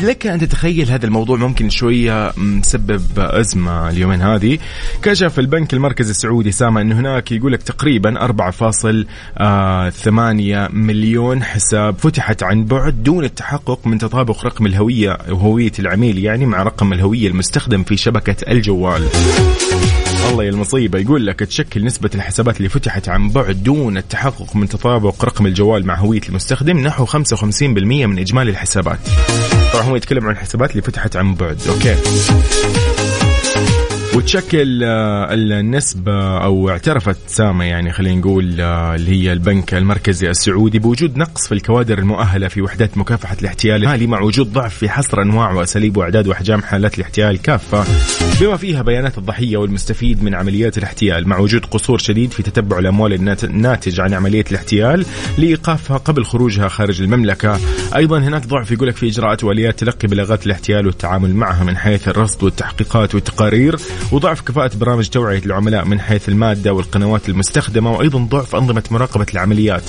لك 0.02 0.26
أن 0.26 0.38
تتخيل 0.38 0.90
هذا 0.90 1.06
الموضوع 1.06 1.36
ممكن 1.36 1.70
شوية 1.70 2.32
مسبب 2.36 3.02
أزمة 3.18 3.88
اليومين 3.88 4.22
هذه. 4.22 4.58
كشف 5.02 5.38
البنك 5.38 5.74
المركزي 5.74 6.10
السعودي 6.10 6.52
سامع 6.52 6.80
ان 6.80 6.92
هناك 6.92 7.32
يقول 7.32 7.52
لك 7.52 7.62
تقريبا 7.62 8.26
4.8 8.26 10.74
مليون 10.74 11.42
حساب 11.42 11.98
فتحت 11.98 12.42
عن 12.42 12.64
بعد 12.64 13.02
دون 13.02 13.24
التحقق 13.24 13.86
من 13.86 13.98
تطابق 13.98 14.46
رقم 14.46 14.66
الهوية 14.66 15.18
وهويه 15.28 15.72
العميل 15.78 16.18
يعني 16.18 16.46
مع 16.46 16.62
رقم 16.62 16.92
الهوية 16.92 17.28
المستخدم 17.28 17.82
في 17.82 17.96
شبكة 17.96 18.52
الجوال. 18.52 19.02
الله 20.30 20.44
يا 20.44 20.50
المصيبة. 20.50 20.98
يقول 20.98 21.26
لك 21.26 21.38
تشكل 21.38 21.84
نسبة 21.84 22.10
الحسابات 22.14 22.56
اللي 22.56 22.68
فتحت 22.68 23.08
عن 23.08 23.28
بعد 23.30 23.62
دون 23.62 23.96
التحقق 23.96 24.56
من 24.56 24.68
تطابق 24.68 25.24
رقم 25.24 25.46
الجوال 25.46 25.86
مع 25.86 25.94
هوية 25.94 26.20
المستخدم 26.28 26.78
نحو 26.78 27.06
55% 27.06 28.06
من 28.06 28.18
إجمالي 28.18 28.50
الحسابات. 28.50 28.98
طبعا 29.72 29.84
هو 29.84 29.96
يتكلم 29.96 30.24
عن 30.24 30.32
الحسابات 30.32 30.70
اللي 30.70 30.82
فتحت 30.82 31.16
عن 31.16 31.34
بعد. 31.34 31.58
أوكي. 31.68 31.96
وتشكل 34.16 34.85
آه، 34.85 35.35
النسبة 35.35 36.44
أو 36.44 36.71
اعترفت 36.71 37.16
سامة 37.26 37.64
يعني 37.64 37.92
خلينا 37.92 38.21
نقول 38.21 38.61
آه، 38.61 38.94
اللي 38.94 39.11
هي 39.11 39.33
البنك 39.33 39.75
المركزي 39.75 40.30
السعودي 40.30 40.78
بوجود 40.78 41.16
نقص 41.16 41.49
في 41.49 41.54
الكوادر 41.54 41.99
المؤهلة 41.99 42.49
في 42.49 42.62
وحدات 42.62 42.99
مكافحة 42.99 43.37
الاحتيال 43.42 43.85
المالي 43.85 44.06
مع 44.06 44.21
وجود 44.21 44.52
ضعف 44.52 44.75
في 44.75 44.88
حصر 44.88 45.23
أنواع 45.23 45.52
وأساليب 45.52 45.97
وأعداد 45.97 46.28
وأحجام 46.28 46.62
حالات 46.62 46.99
الاحتيال 46.99 47.42
كافة. 47.42 47.85
بما 48.40 48.56
فيها 48.56 48.83
بيانات 48.83 49.18
الضحية 49.18 49.56
والمستفيد 49.56 50.23
من 50.23 50.35
عمليات 50.35 50.78
الاحتيال 50.78 51.28
مع 51.28 51.38
وجود 51.38 51.64
قصور 51.66 51.99
شديد 51.99 52.33
في 52.33 52.42
تتبع 52.42 52.78
الأموال 52.78 53.38
الناتج 53.44 54.00
عن 54.00 54.14
عملية 54.14 54.44
الاحتيال 54.50 55.04
لإيقافها 55.38 55.97
قبل 55.97 56.25
خروجها 56.25 56.68
خارج 56.68 57.02
المملكة. 57.02 57.61
أيضا 57.97 58.18
هناك 58.18 58.47
ضعف 58.47 58.71
يقول 58.73 58.88
لك 58.88 58.97
في 58.97 59.09
إجراءات 59.09 59.44
وآليات 59.44 59.78
تلقي 59.78 60.09
بلاغات 60.09 60.47
الاحتيال 60.47 60.87
والتعامل 60.87 61.35
معها 61.35 61.64
من 61.64 61.76
حيث 61.76 62.09
الرصد 62.09 62.44
والتحقيقات 62.44 63.14
والتقارير. 63.14 63.76
وضعف 64.12 64.40
كفاءة 64.40 64.76
برامج 64.76 65.08
توعية 65.08 65.42
العملاء 65.46 65.84
من 65.84 66.00
حيث 66.00 66.28
المادة 66.28 66.73
والقنوات 66.73 67.28
المستخدمة 67.28 67.92
وأيضا 67.92 68.18
ضعف 68.18 68.56
أنظمة 68.56 68.84
مراقبة 68.90 69.26
العمليات. 69.34 69.82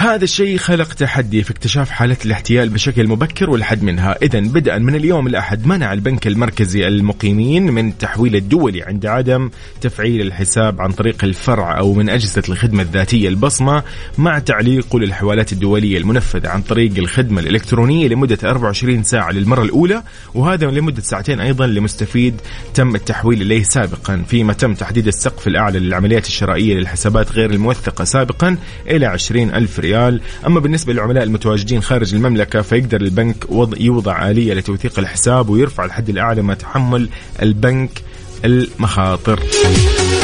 هذا 0.00 0.24
الشيء 0.24 0.56
خلق 0.56 0.92
تحدي 0.94 1.42
في 1.42 1.50
اكتشاف 1.50 1.90
حالة 1.90 2.16
الاحتيال 2.24 2.68
بشكل 2.68 3.08
مبكر 3.08 3.50
والحد 3.50 3.82
منها. 3.82 4.16
إذا 4.22 4.40
بدءا 4.40 4.78
من 4.78 4.94
اليوم 4.94 5.26
الأحد 5.26 5.66
منع 5.66 5.92
البنك 5.92 6.26
المركزي 6.26 6.88
المقيمين 6.88 7.72
من 7.72 7.88
التحويل 7.88 8.36
الدولي 8.36 8.82
عند 8.82 9.06
عدم 9.06 9.50
تفعيل 9.80 10.20
الحساب 10.20 10.80
عن 10.80 10.92
طريق 10.92 11.24
الفرع 11.24 11.78
أو 11.78 11.94
من 11.94 12.08
أجهزة 12.08 12.42
الخدمة 12.48 12.82
الذاتية 12.82 13.28
البصمة 13.28 13.82
مع 14.18 14.38
تعليقه 14.38 15.00
للحوالات 15.00 15.52
الدولية 15.52 15.98
المنفذة 15.98 16.48
عن 16.48 16.62
طريق 16.62 16.98
الخدمة 16.98 17.40
الإلكترونية 17.40 18.08
لمدة 18.08 18.38
24 18.44 19.02
ساعة 19.02 19.30
للمرة 19.30 19.62
الأولى 19.62 20.02
وهذا 20.34 20.66
لمدة 20.66 21.02
ساعتين 21.02 21.40
أيضا 21.40 21.66
لمستفيد 21.66 22.34
تم 22.74 22.94
التحويل 22.94 23.42
إليه 23.42 23.62
سابقا. 23.62 24.24
فيما 24.28 24.52
تم 24.52 24.74
تحديد 24.74 25.06
السقف 25.06 25.46
الأعلى 25.46 25.78
للعمليات 25.78 26.26
الشرائية 26.26 26.74
للحسابات 26.74 27.32
غير 27.32 27.50
الموثقة 27.50 28.04
سابقا 28.04 28.56
إلى 28.86 29.06
20 29.06 29.50
ألف 29.50 29.78
ريال. 29.78 29.89
ريال 29.90 30.20
أما 30.46 30.60
بالنسبة 30.60 30.92
للعملاء 30.92 31.24
المتواجدين 31.24 31.82
خارج 31.82 32.14
المملكة 32.14 32.62
فيقدر 32.62 33.00
البنك 33.00 33.44
يوضع 33.80 34.30
آلية 34.30 34.54
لتوثيق 34.54 34.98
الحساب 34.98 35.48
ويرفع 35.48 35.84
الحد 35.84 36.08
الأعلى 36.08 36.42
ما 36.42 36.54
تحمل 36.54 37.08
البنك 37.42 38.02
المخاطر. 38.44 39.40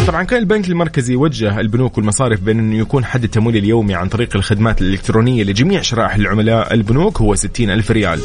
طبعا 0.06 0.22
كان 0.22 0.38
البنك 0.38 0.68
المركزي 0.68 1.12
يوجه 1.12 1.60
البنوك 1.60 1.98
والمصارف 1.98 2.40
بين 2.40 2.58
انه 2.58 2.76
يكون 2.78 3.04
حد 3.04 3.24
التمويل 3.24 3.56
اليومي 3.56 3.94
عن 3.94 4.08
طريق 4.08 4.36
الخدمات 4.36 4.82
الإلكترونية 4.82 5.44
لجميع 5.44 5.82
شرائح 5.82 6.14
العملاء. 6.14 6.74
البنوك 6.74 7.20
هو 7.20 7.34
60 7.34 7.70
ألف 7.70 7.90
ريال. 7.90 8.20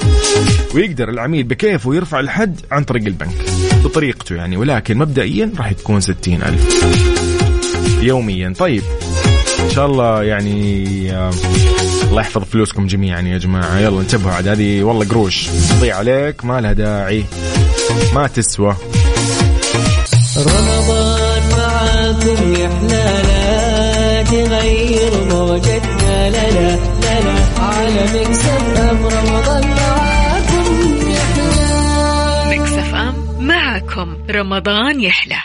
ويقدر 0.75 1.09
العميل 1.09 1.43
بكيفه 1.43 1.95
يرفع 1.95 2.19
الحد 2.19 2.59
عن 2.71 2.83
طريق 2.83 3.05
البنك. 3.05 3.35
بطريقته 3.83 4.35
يعني 4.35 4.57
ولكن 4.57 4.97
مبدئيا 4.97 5.51
راح 5.57 5.71
تكون 5.71 5.99
60 5.99 6.41
ألف. 6.43 6.85
يوميا. 8.01 8.53
طيب 8.57 8.83
إن 9.63 9.69
شاء 9.69 9.85
الله 9.85 10.23
يعني 10.23 10.85
آه، 11.11 11.31
الله 12.09 12.21
يحفظ 12.21 12.43
فلوسكم 12.43 12.87
جميعا 12.87 13.21
يا 13.21 13.37
جماعة. 13.37 13.79
يلا 13.79 14.01
انتبهوا 14.01 14.31
عاد 14.31 14.47
هذه 14.47 14.83
والله 14.83 15.05
قروش. 15.05 15.47
تضيع 15.69 15.97
عليك 15.97 16.45
ما 16.45 16.61
لها 16.61 16.73
داعي. 16.73 17.25
ما 18.13 18.27
تسوى. 18.27 18.75
رمضان 20.37 21.41
معاكم 21.51 22.53
يحلى 22.55 24.23
تغير 24.23 25.11
موجتنا 25.29 26.29
لا 26.29 26.49
لا 26.51 26.75
لا 26.75 27.19
لا 27.19 27.63
على 27.63 28.03
Mix 28.03 28.77
FM 28.77 29.05
رمضان 29.05 29.67
معاكم 29.67 30.65
يحلى 31.11 32.59
Mix 32.59 32.95
FM 32.95 33.13
معاكم 33.47 34.17
رمضان 34.29 35.01
يحلى. 35.01 35.37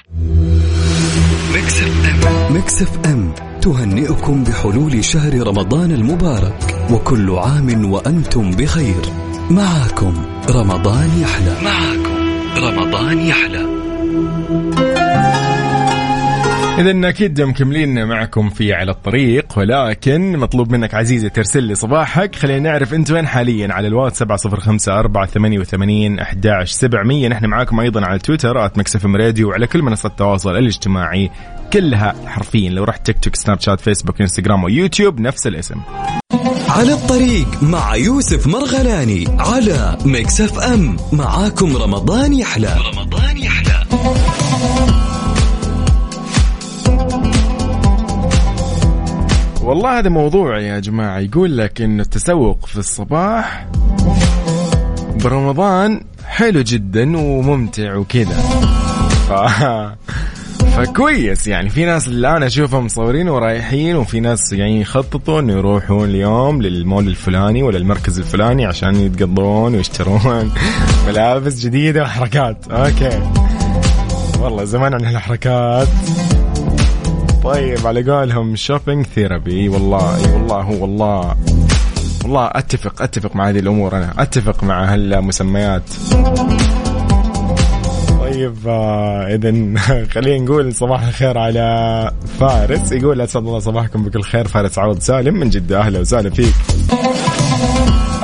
Mix 1.55 1.91
FM. 2.27 2.57
Mix 2.57 2.89
FM. 3.07 3.33
تهنئكم 3.67 4.45
بحلول 4.45 5.05
شهر 5.05 5.47
رمضان 5.47 5.93
المبارك 5.93 6.89
وكل 6.91 7.31
عام 7.31 7.91
وأنتم 7.91 8.51
بخير. 8.51 9.03
معاكم 9.51 10.15
رمضان 10.51 11.11
يحلى. 11.21 11.57
معاكم 11.65 12.15
رمضان 12.59 13.19
يحلى. 13.19 13.67
إذا 16.79 17.09
أكيد 17.09 17.43
مكملين 17.43 18.05
معكم 18.05 18.49
في 18.49 18.73
على 18.73 18.91
الطريق 18.91 19.59
ولكن 19.59 20.37
مطلوب 20.39 20.73
منك 20.73 20.95
عزيزي 20.95 21.29
ترسل 21.29 21.63
لي 21.63 21.75
صباحك. 21.75 22.35
خلينا 22.35 22.71
نعرف 22.71 22.95
أنت 22.95 23.11
وين 23.11 23.27
حاليا؟ 23.27 23.73
على 23.73 23.89
الواتس 23.89 24.19
705 24.19 24.99
4 24.99 25.27
88 25.27 26.19
11 26.19 26.73
700 26.73 27.29
نحن 27.29 27.47
معاكم 27.47 27.81
أيضا 27.81 28.07
على 28.07 28.19
تويتر 28.19 28.67
at 28.67 28.79
Mix 28.79 28.95
FM 28.95 29.07
Radio 29.07 29.49
وعلى 29.49 29.67
كل 29.67 29.83
منصات 29.83 30.13
التواصل 30.13 30.57
الاجتماعي. 30.57 31.31
كلها 31.73 32.15
حرفيا. 32.27 32.71
لو 32.71 32.85
رحت 32.85 33.07
تيك 33.07 33.19
توك 33.19 33.37
سناب 33.37 33.61
شات 33.61 33.81
فيسبوك 33.81 34.21
إنستغرام 34.21 34.65
ويوتيوب 34.65 35.21
نفس 35.21 35.47
الاسم. 35.47 35.81
على 36.69 36.93
الطريق 36.93 37.63
مع 37.63 37.97
يوسف 37.97 38.47
مرغلاني 38.47 39.25
على 39.39 39.99
Mix 40.05 40.41
FM. 40.41 40.97
معاكم 41.13 41.77
رمضان 41.77 42.33
يحلى. 42.33 42.77
رمضان 42.95 43.39
يحلى. 43.39 43.83
والله 49.63 49.99
هذا 49.99 50.09
موضوع 50.09 50.61
يا 50.61 50.81
جماعة 50.81 51.19
يقول 51.19 51.59
لك 51.59 51.81
إنه 51.81 52.03
التسوق 52.03 52.67
في 52.67 52.77
الصباح 52.77 53.67
برمضان 55.25 56.05
حلو 56.27 56.61
جدا 56.61 57.19
وممتع 57.19 57.95
وكذا. 57.95 58.37
فكويس. 60.77 61.47
يعني 61.47 61.71
في 61.71 61.85
ناس 61.85 62.09
الآن 62.09 62.43
أشوفهم 62.43 62.85
مصورين 62.85 63.29
ورايحين 63.29 63.97
وفي 63.97 64.21
ناس 64.21 64.53
يعني 64.53 64.81
يخططوا 64.81 65.41
انه 65.41 65.53
يروحون 65.53 66.09
اليوم 66.09 66.63
للمول 66.63 67.09
الفلاني 67.09 67.63
ولا 67.63 67.79
المركز 67.79 68.19
الفلاني 68.19 68.67
عشان 68.67 68.95
يتقضون 68.97 69.75
ويشترون 69.75 70.53
ملابس 71.09 71.61
جديدة 71.61 72.03
وحركات. 72.03 72.57
أوكي. 72.71 73.23
والله 74.41 74.65
زمان 74.65 74.95
عن 74.95 75.05
هالحركات. 75.05 75.89
طيب 77.45 77.87
على 77.87 78.13
قولهم 78.13 78.57
shopping 78.57 79.07
therapy 79.07 79.69
والله 79.69 80.17
اي 80.17 80.33
والله 80.33 80.61
هو 80.61 80.83
والله 80.83 81.37
والله 82.25 82.47
أتفق 82.53 83.03
أتفق 83.03 83.37
مع 83.37 83.49
هذه 83.49 83.59
الأمور. 83.59 83.97
أنا 83.97 84.15
أتفق 84.19 84.65
مع 84.65 84.93
هالمسميات. 84.93 85.91
طيب 88.37 88.57
آه 88.67 89.27
اذا 89.27 89.53
خلينا 90.15 90.45
نقول 90.45 90.75
صباح 90.75 91.03
الخير 91.07 91.39
على 91.39 92.11
فارس. 92.41 92.93
يقول 92.93 93.21
أسعد 93.21 93.47
الله 93.47 93.59
صباحكم 93.59 94.05
بكل 94.05 94.23
خير. 94.23 94.49
فارس 94.49 94.79
عوض 94.79 94.99
سالم 94.99 95.35
من 95.35 95.51
جدة. 95.51 95.81
أهلا 95.81 96.01
وسهلا 96.01 96.31
فيك. 96.31 96.55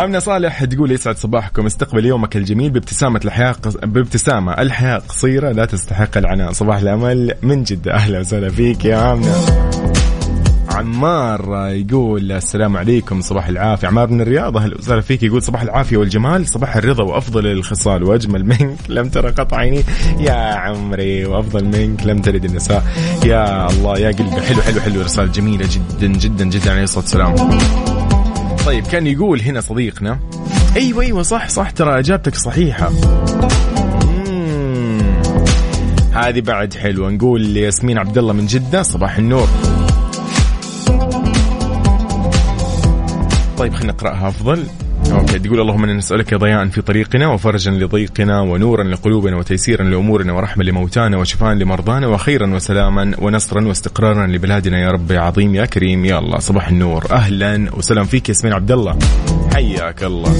أمنة 0.04 0.18
صالح 0.18 0.64
تقول 0.64 0.92
يسعد 0.92 1.16
صباحكم. 1.16 1.66
استقبل 1.66 2.06
يومك 2.06 2.36
الجميل 2.36 2.70
بابتسامة 2.70 3.20
الحياة 3.24 3.52
قص... 3.52 3.76
بابتسامة. 3.76 4.52
الحياة 4.52 4.98
قصيرة 4.98 5.52
لا 5.52 5.64
تستحق 5.64 6.18
العناء. 6.18 6.52
صباح 6.52 6.76
الأمل 6.76 7.34
من 7.42 7.62
جدة. 7.62 7.94
أهلا 7.94 8.20
وسهلا 8.20 8.48
فيك 8.48 8.84
يا 8.84 9.12
أمنة. 9.12 9.34
عمار 10.82 11.68
يقول 11.68 12.32
السلام 12.32 12.76
عليكم 12.76 13.20
صباح 13.20 13.46
العافية. 13.46 13.88
عمار 13.88 14.10
من 14.10 14.20
الرياض 14.20 14.56
أهلا 14.56 14.78
وسهلا 14.78 15.00
فيك. 15.00 15.22
يقول 15.22 15.42
صباح 15.42 15.62
العافية 15.62 15.96
والجمال 15.96 16.48
صباح 16.48 16.76
الرضا 16.76 17.04
وأفضل 17.04 17.46
الخصال. 17.46 18.02
وأجمل 18.02 18.46
منك 18.46 18.78
لم 18.88 19.08
ترى 19.08 19.30
قط 19.30 19.54
عيني. 19.54 19.82
يا 20.20 20.32
عمري 20.32 21.24
وأفضل 21.24 21.64
منك 21.64 22.06
لم 22.06 22.18
تلد 22.18 22.44
النساء. 22.44 22.84
يا 23.24 23.70
الله 23.70 23.98
يا 23.98 24.08
قلبي. 24.08 24.40
حلو 24.40 24.62
حلو 24.62 24.80
حلو. 24.80 25.02
رسالة 25.02 25.32
جميلة 25.32 25.68
جدا 25.70 26.06
جدا 26.06 26.44
جدا. 26.44 26.70
عليه 26.70 26.82
الصلاة 26.82 27.04
والسلام. 27.04 27.34
طيب 28.66 28.86
كان 28.86 29.06
يقول 29.06 29.40
هنا 29.40 29.60
صديقنا 29.60 30.18
أيوه 30.76 31.02
أيوه 31.02 31.22
صح 31.22 31.48
صح. 31.48 31.70
ترى 31.70 31.98
إجابتك 31.98 32.34
صحيحة. 32.34 32.90
هذه 36.12 36.40
بعد 36.40 36.74
حلوة. 36.74 37.10
نقول 37.10 37.40
لياسمين 37.40 37.98
عبد 37.98 38.18
الله 38.18 38.32
من 38.32 38.46
جدة 38.46 38.82
صباح 38.82 39.16
النور. 39.16 39.48
طيب 43.62 43.74
خلينا 43.74 43.92
نقرأها. 43.92 44.28
أفضل. 44.28 44.64
أوكي 45.12 45.38
تقول 45.38 45.60
اللهم 45.60 45.84
أنا 45.84 45.92
نسألك 45.92 46.34
ضياء 46.34 46.68
في 46.68 46.82
طريقنا 46.82 47.28
وفرجا 47.28 47.70
لضيقنا 47.70 48.40
ونورا 48.40 48.84
لقلوبنا 48.84 49.36
وتيسيرا 49.36 49.84
لأمورنا 49.84 50.32
ورحمة 50.32 50.64
لموتانا 50.64 51.16
وشفاء 51.16 51.54
لمرضانا 51.54 52.06
وخيرا 52.06 52.54
وسلاما 52.54 53.12
ونصرا 53.18 53.68
واستقرارا 53.68 54.26
لبلادنا. 54.26 54.80
يا 54.80 54.90
رب 54.90 55.12
عظيم 55.12 55.54
يا 55.54 55.64
كريم 55.64 56.04
يا 56.04 56.18
الله 56.18 56.38
صباح 56.38 56.68
النور. 56.68 57.06
أهلا 57.12 57.70
وسلام 57.76 58.04
فيك 58.04 58.28
ياسمين 58.28 58.52
عبد 58.52 58.72
الله. 58.72 58.98
حياك 59.54 60.02
الله. 60.02 60.32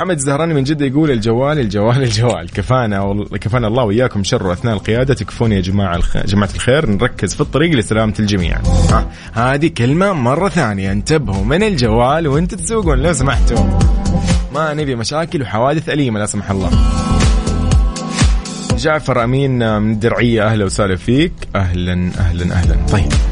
محمد 0.00 0.16
الزهراني 0.16 0.54
من 0.54 0.64
جدة 0.64 0.86
يقول 0.86 1.10
الجوال 1.10 1.58
الجوال 1.58 2.02
الجوال. 2.08 2.50
كفانا. 2.50 3.26
كفانا 3.40 3.66
الله 3.66 3.84
وإياكم 3.84 4.24
شر 4.24 4.52
أثناء 4.52 4.74
القيادة. 4.74 5.14
تكفون 5.14 5.52
يا 5.52 5.60
جماعة 5.60 5.96
الخ... 5.96 6.16
جماعة 6.16 6.50
الخير. 6.54 6.90
نركز 6.90 7.34
في 7.34 7.40
الطريق 7.40 7.70
لسلامة 7.74 8.14
الجميع. 8.20 8.58
ها؟ 8.90 9.06
هذه 9.32 9.66
كلمة 9.68 10.12
مرة 10.12 10.48
ثانية. 10.48 10.92
انتبهوا 10.92 11.44
من 11.44 11.62
الجوال 11.62 12.28
وانت 12.28 12.54
تسوقون 12.54 12.98
لو 12.98 13.12
سمحتوا. 13.12 13.78
ما 14.54 14.74
نبي 14.74 14.94
مشاكل 14.94 15.42
وحوادث 15.42 15.88
أليمة 15.88 16.20
لا 16.20 16.26
سمح 16.26 16.50
الله. 16.50 16.70
جعفر 18.76 19.24
أمين 19.24 19.78
من 19.82 19.92
الدرعية 19.92 20.46
أهلا 20.46 20.64
وسهلا 20.64 20.96
فيك. 20.96 21.32
أهلا 21.56 22.10
أهلا 22.18 22.54
أهلا. 22.54 22.76
طيب. 22.92 23.29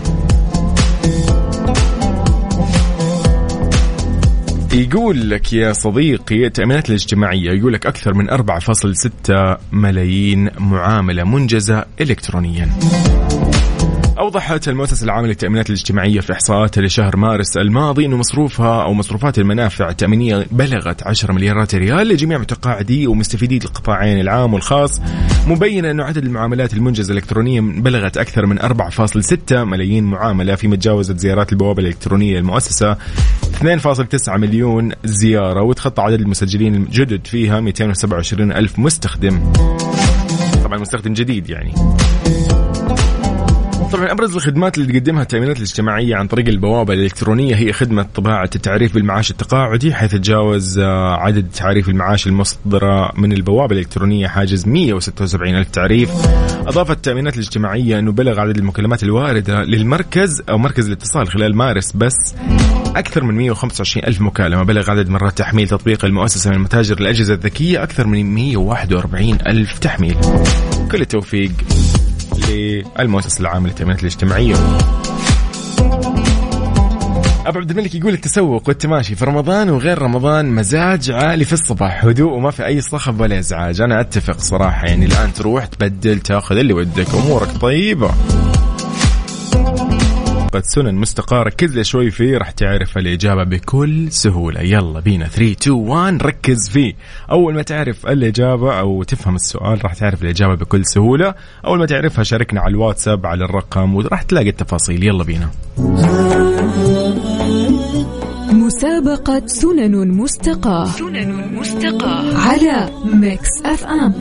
يقول 4.79 5.31
لك 5.31 5.53
يا 5.53 5.73
صديقي 5.73 6.47
التأمينات 6.47 6.89
الاجتماعية 6.89 7.51
يقول 7.51 7.73
لك 7.73 7.87
أكثر 7.87 8.15
من 8.15 8.31
4.6 8.31 9.59
ملايين 9.73 10.51
معاملة 10.59 11.25
منجزة 11.25 11.85
إلكترونيا. 12.01 12.69
أوضحت 14.19 14.69
المؤسسة 14.69 15.05
العامة 15.05 15.27
للتأمينات 15.27 15.71
الاجتماعية 15.71 16.21
في 16.21 16.33
إحصاءاتها 16.33 16.83
لشهر 16.83 17.17
مارس 17.17 17.57
الماضي 17.57 18.07
أنه 18.07 18.17
مصروفها 18.17 18.83
أو 18.83 18.95
مصروفات 18.95 19.39
المنافع 19.39 19.89
التأمينية 19.89 20.47
بلغت 20.51 21.07
10 21.07 21.33
مليارات 21.33 21.75
ريال 21.75 22.09
لجميع 22.09 22.39
متقاعدي 22.39 23.07
ومستفيدي 23.07 23.57
القطاعين 23.57 24.21
العام 24.21 24.55
والخاص 24.55 25.01
مبينة 25.47 25.91
أنه 25.91 26.05
عدد 26.05 26.25
المعاملات 26.25 26.75
المنجزة 26.75 27.13
الإلكترونية 27.13 27.61
بلغت 27.61 28.17
أكثر 28.17 28.47
من 28.47 28.59
4.6 28.59 29.53
ملايين 29.53 30.05
معاملة 30.05 30.55
فيما 30.55 30.77
تجاوزت 30.77 31.19
زيارات 31.19 31.53
البوابة 31.53 31.83
الإلكترونية 31.83 32.39
للمؤسسة 32.39 32.97
2.9 33.63 34.29
مليون 34.29 34.93
زيارة 35.05 35.63
وتخطى 35.63 36.03
عدد 36.03 36.21
المسجلين 36.21 36.75
الجدد 36.75 37.27
فيها 37.27 37.61
227 37.61 38.53
ألف 38.53 38.79
مستخدم. 38.79 39.53
طبعا 40.65 40.79
مستخدم 40.79 41.13
جديد 41.13 41.51
يعني. 41.51 41.73
طبعا 43.93 44.13
أبرز 44.13 44.37
الخدمات 44.37 44.79
اللي 44.79 44.93
تقدمها 44.93 45.23
التأمينات 45.23 45.57
الاجتماعية 45.57 46.17
عن 46.17 46.27
طريق 46.27 46.49
البوابة 46.49 46.95
الإلكترونية 46.95 47.55
هي 47.55 47.73
خدمة 47.73 48.07
طباعة 48.15 48.51
التعريف 48.55 48.95
بالمعاش 48.95 49.31
التقاعدي 49.31 49.95
حيث 49.95 50.13
تجاوز 50.13 50.79
عدد 51.19 51.47
تعريف 51.55 51.89
المعاش 51.89 52.27
المصدرة 52.27 53.13
من 53.17 53.33
البوابة 53.33 53.73
الإلكترونية 53.73 54.29
حاجز 54.29 54.67
176 54.67 55.55
ألف 55.55 55.69
تعريف. 55.71 56.11
أضافت 56.67 56.91
التأمينات 56.91 57.35
الاجتماعية 57.35 57.99
أنه 57.99 58.13
بلغ 58.13 58.41
عدد 58.41 58.57
المكالمات 58.57 59.03
الواردة 59.03 59.63
للمركز 59.63 60.43
أو 60.49 60.59
مركز 60.59 60.87
الاتصال 60.87 61.29
خلال 61.29 61.57
مارس 61.57 61.93
بس 61.93 62.35
أكثر 62.97 63.25
من 63.25 63.35
125 63.35 64.07
ألف 64.07 64.21
مكالمة. 64.21 64.63
بلغ 64.63 64.91
عدد 64.91 65.09
مرات 65.09 65.39
تحميل 65.39 65.69
تطبيق 65.69 66.05
المؤسسة 66.05 66.51
من 66.51 66.59
متاجر 66.59 66.99
الأجهزة 67.01 67.35
الذكية 67.35 67.83
أكثر 67.83 68.07
من 68.07 68.35
141 68.35 69.39
ألف 69.47 69.79
تحميل. 69.79 70.17
كل 70.93 71.01
التوفيق. 71.01 71.51
للمؤسسة 72.49 73.41
العامة 73.41 73.69
للتأمينات 73.69 74.01
الاجتماعية. 74.01 74.55
أبو 77.47 77.59
عبد 77.59 77.71
الملك 77.71 77.95
يقول 77.95 78.13
التسوق 78.13 78.69
والتماشي 78.69 79.15
في 79.15 79.25
رمضان 79.25 79.71
وغير 79.71 80.03
رمضان 80.03 80.51
مزاج 80.51 81.11
عالي 81.11 81.45
في 81.45 81.53
الصباح 81.53 82.05
هدوء 82.05 82.33
وما 82.33 82.51
في 82.51 82.67
أي 82.67 82.81
صخب 82.81 83.21
ولا 83.21 83.39
إزعاج. 83.39 83.81
أنا 83.81 84.01
أتفق 84.01 84.39
صراحة 84.39 84.87
يعني 84.87 85.07
الآن 85.07 85.33
تروح 85.33 85.67
تبدل 85.67 86.21
تأخذ 86.21 86.57
اللي 86.57 86.73
ودك 86.73 87.15
أمورك 87.15 87.49
طيبة. 87.61 88.11
قد 90.49 90.63
سنن 90.65 90.95
مستقاة 90.95 91.51
كذا 91.51 91.83
شوي 91.83 92.11
فيه 92.11 92.39
راح 92.39 92.51
تعرف 92.51 92.99
الإجابة 92.99 93.45
بكل 93.45 94.13
سهولة. 94.13 94.61
يلا 94.61 95.01
بينا. 95.01 95.29
3 95.29 95.53
2 95.53 95.77
1 95.77 96.23
ركز 96.23 96.69
فيه. 96.69 96.95
أول 97.31 97.55
ما 97.55 97.63
تعرف 97.63 98.07
الإجابة 98.07 98.79
أو 98.79 99.03
تفهم 99.03 99.35
السؤال 99.35 99.85
راح 99.85 99.95
تعرف 99.95 100.23
الإجابة 100.23 100.55
بكل 100.55 100.87
سهولة. 100.87 101.35
أول 101.65 101.79
ما 101.79 101.87
تعرفها 101.87 102.25
شاركنا 102.25 102.61
على 102.61 102.71
الواتساب 102.71 103.27
على 103.27 103.45
الرقم 103.45 103.95
وراح 103.95 104.23
تلاقي 104.23 104.49
التفاصيل. 104.49 105.05
يلا 105.05 105.25
بينا. 105.25 105.51
مسابقة 108.53 109.43
سنن 109.47 110.09
مستقاة. 110.09 110.85
سنن 110.85 111.55
مستقاة. 111.55 112.37
على 112.39 112.91
Mix 113.13 113.49
FM. 113.65 114.15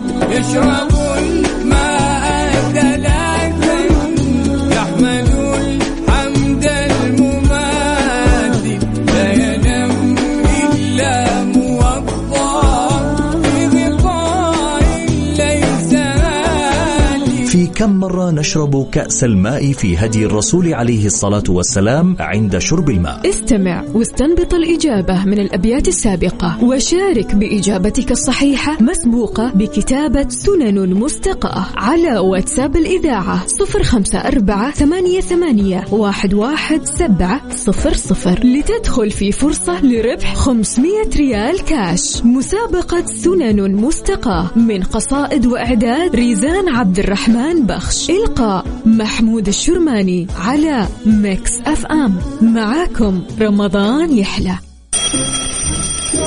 كم 17.88 18.00
مرة 18.00 18.32
نشرب 18.32 18.90
كأس 18.92 19.24
الماء 19.24 19.72
في 19.72 19.98
هدي 19.98 20.26
الرسول 20.26 20.74
عليه 20.74 21.06
الصلاة 21.06 21.44
والسلام 21.50 22.16
عند 22.20 22.58
شرب 22.58 22.90
الماء؟ 22.90 23.30
استمع 23.30 23.84
واستنبط 23.94 24.54
الإجابة 24.54 25.26
من 25.26 25.40
الأبيات 25.40 25.88
السابقة 25.88 26.64
وشارك 26.64 27.36
بإجابتك 27.36 28.12
الصحيحة 28.12 28.78
مسبوقة 28.84 29.52
بكتابة 29.56 30.30
سنن 30.30 30.94
مستقاة 30.94 31.66
على 31.76 32.20
واتساب 32.20 32.76
الإذاعة 32.76 33.48
صفر 33.48 33.84
خمسة 33.84 34.20
أربعة 34.20 34.72
ثمانية, 34.72 35.20
ثمانية 35.22 35.86
واحد, 35.92 36.34
واحد 36.34 36.86
سبعة 36.86 37.42
صفر 37.52 37.94
صفر 37.94 38.40
لتدخل 38.44 39.12
في 39.12 39.32
فرصة 39.32 39.86
لربح 39.86 40.36
500 40.36 40.92
ريال 41.18 41.66
كاش. 41.66 42.24
مسابقة 42.26 43.06
سنن 43.06 43.76
مستقاة 43.76 44.50
من 44.56 44.84
قصائد 44.84 45.46
وإعداد 45.46 46.16
ريزان 46.16 46.70
عبد 46.70 47.00
الرحمن 47.00 47.66
بخش 47.78 48.10
إلقاء 48.10 48.66
محمود 48.86 49.48
الشرماني 49.48 50.28
على 50.40 50.88
Mix 51.06 51.52
FM. 51.66 52.20
معاكم 52.42 53.24
رمضان 53.42 54.18
يحلى. 54.18 54.56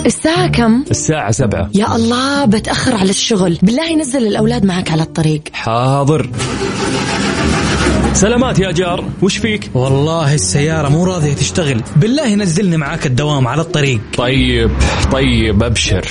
الساعة 0.07 0.47
كم؟ 0.47 0.85
الساعة 0.91 1.31
سبعة. 1.31 1.71
يا 1.75 1.97
الله 1.97 2.45
بتأخر 2.45 2.95
على 2.95 3.11
الشغل. 3.11 3.59
بالله 3.63 3.97
نزل 3.97 4.27
الأولاد 4.27 4.65
معك 4.65 4.91
على 4.91 5.03
الطريق. 5.03 5.43
حاضر. 5.53 6.31
سلامات 8.15 8.59
يا 8.59 8.73
جار. 8.73 9.05
وش 9.23 9.37
فيك؟ 9.37 9.71
والله 9.75 10.35
السيارة 10.35 10.89
مو 10.89 11.05
راضية 11.05 11.33
تشتغل. 11.33 11.83
بالله 11.97 12.35
نزلني 12.35 12.77
معاك 12.77 13.07
الدوام 13.07 13.49
على 13.49 13.63
الطريق. 13.63 14.01
طيب 14.19 14.71
طيب 15.13 15.63
أبشر. 15.63 16.09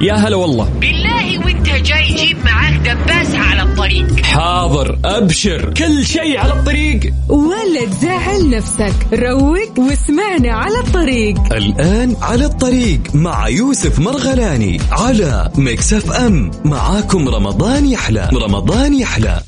يا 0.00 0.14
هلا 0.14 0.36
والله. 0.36 0.68
بالله 0.80 1.38
وانت 1.44 1.66
جاي 1.66 2.14
جيب 2.14 2.36
معاك 2.44 2.73
دباسة 2.84 3.38
على 3.38 3.62
الطريق. 3.62 4.24
حاضر 4.24 4.98
أبشر 5.04 5.74
كل 5.74 6.06
شيء 6.06 6.38
على 6.38 6.52
الطريق. 6.52 7.00
ولا 7.28 7.84
تزعل 7.90 8.50
نفسك. 8.50 8.94
روق 9.12 9.78
واسمعنا 9.78 10.52
على 10.52 10.78
الطريق. 10.78 11.36
الآن 11.52 12.16
على 12.22 12.44
الطريق 12.44 13.00
مع 13.14 13.48
يوسف 13.48 13.98
مرغلاني 13.98 14.80
على 14.92 15.50
مكسف 15.54 16.12
أم 16.12 16.50
معاكم 16.64 17.28
رمضان 17.28 17.86
يحلى. 17.86 18.28
رمضان 18.34 18.94
يحلى. 18.94 19.40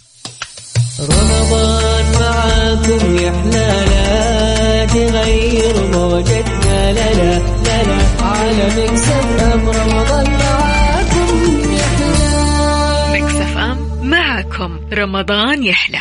رمضان 1.00 2.04
معاكم 2.20 3.16
يحلى 3.16 3.32
لا 3.32 4.09
لا 4.09 4.86
تغير 4.86 5.74
موجتنا. 5.92 6.92
لا 6.92 7.14
لا 7.14 7.38
لا 7.64 7.82
لا. 7.82 7.98
على 8.22 8.66
Mix 8.76 9.42
FM 9.42 9.68
رمضان 9.68 10.30
معاكم. 10.30 10.65
معكم 14.58 14.80
رمضان 14.92 15.62
يحلى. 15.62 16.00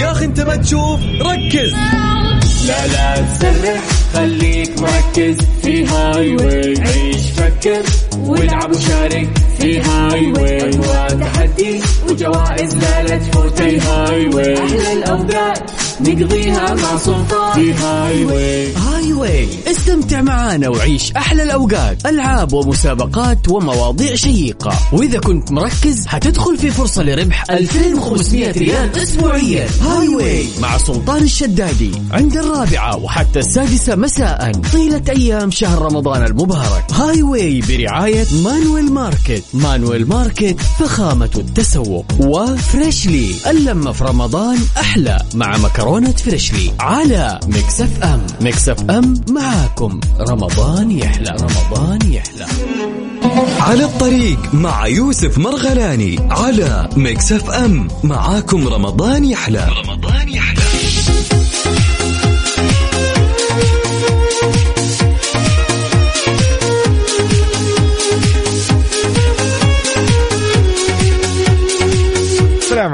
يا 0.00 0.12
أخي 0.12 0.24
أنت 0.24 0.40
ما 0.40 0.56
تشوف 0.56 1.00
ركز. 1.20 1.74
لا 2.66 2.86
لا 2.86 3.14
تسرح 3.22 3.82
خليك 4.14 4.78
مركز. 4.78 5.36
في 5.62 5.86
highway 5.86 6.74
عيش 6.80 7.30
فكر 7.30 7.82
والعب 8.16 8.70
وشارك. 8.70 9.28
highway 9.72 10.70
وتحدي 10.78 11.80
وجوائز 12.10 12.74
لا 12.76 13.02
لا 13.02 13.16
تفوتي 13.16 13.80
highway 13.80 14.58
أحلى 14.58 14.92
الاوقات 14.92 15.70
نقضيها 16.00 16.74
مع 16.74 16.96
سلطان 16.96 17.52
في 17.54 17.72
هاي 17.72 18.24
واي 18.24 18.74
هاي 18.74 19.12
واي 19.12 19.48
استمتع 19.70 20.20
معانا 20.22 20.68
وعيش 20.68 21.12
أحلى 21.12 21.42
الأوقات. 21.42 22.06
ألعاب 22.06 22.52
ومسابقات 22.52 23.48
ومواضيع 23.48 24.14
شيقة. 24.14 24.72
وإذا 24.92 25.18
كنت 25.18 25.52
مركز 25.52 26.04
هتدخل 26.08 26.58
في 26.58 26.70
فرصة 26.70 27.02
لربح 27.02 27.44
2500 27.50 28.50
ريال 28.50 28.96
أسبوعيا. 29.02 29.68
highway 29.80 30.46
مع 30.60 30.78
سلطان 30.78 31.22
الشدادي. 31.22 31.90
عند 32.10 32.36
الرابعة 32.36 32.96
وحتى 32.96 33.38
السادسة 33.38 33.96
مساء. 33.96 34.52
طيلة 34.72 35.02
أيام 35.08 35.50
شهر 35.50 35.82
رمضان 35.82 36.22
المبارك. 36.24 36.84
highway 36.92 37.62
برعاية 37.68 38.26
مانويل 38.44 38.92
ماركت. 38.92 39.44
مانويل 39.54 40.08
ماركت 40.08 40.60
فخامة 40.60 41.30
التسوق 41.36 42.06
وفريشلي. 42.20 43.34
اللمة 43.46 43.92
في 43.92 44.04
رمضان 44.04 44.58
أحلى 44.80 45.18
مع 45.34 45.56
مكرونة 45.56 46.10
فريشلي 46.10 46.72
على 46.80 47.40
Mix 47.46 48.02
FM. 48.02 48.26
Mix 48.40 48.90
FM 48.90 49.14
معاكم. 49.30 50.00
رمضان 50.20 50.90
يحلى 50.90 51.36
رمضان 51.40 52.12
يحلى. 52.12 52.46
على 53.60 53.84
الطريق 53.84 54.54
مع 54.54 54.86
يوسف 54.86 55.38
مرغلاني 55.38 56.16
على 56.30 56.88
Mix 56.96 57.50
FM. 57.50 57.88
معاكم 58.04 58.68
رمضان 58.68 59.24
يحلى. 59.24 59.68
رمضان 59.84 60.28
يحلى. 60.28 60.64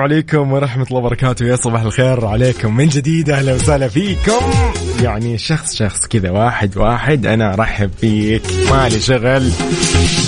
السلام 0.00 0.12
عليكم 0.12 0.52
ورحمة 0.52 0.86
الله 0.90 0.98
وبركاته. 0.98 1.46
يا 1.46 1.56
صباح 1.56 1.82
الخير 1.82 2.26
عليكم. 2.26 2.76
من 2.76 2.88
جديد 2.88 3.30
أهلا 3.30 3.54
وسهلا 3.54 3.88
فيكم. 3.88 4.40
يعني 5.02 5.38
شخص 5.38 5.74
شخص 5.74 6.06
كذا 6.06 6.30
واحد 6.30 6.76
واحد. 6.76 7.26
أنا 7.26 7.54
أرحب 7.54 7.90
فيك 8.00 8.42
مالي 8.70 9.00
شغل. 9.00 9.50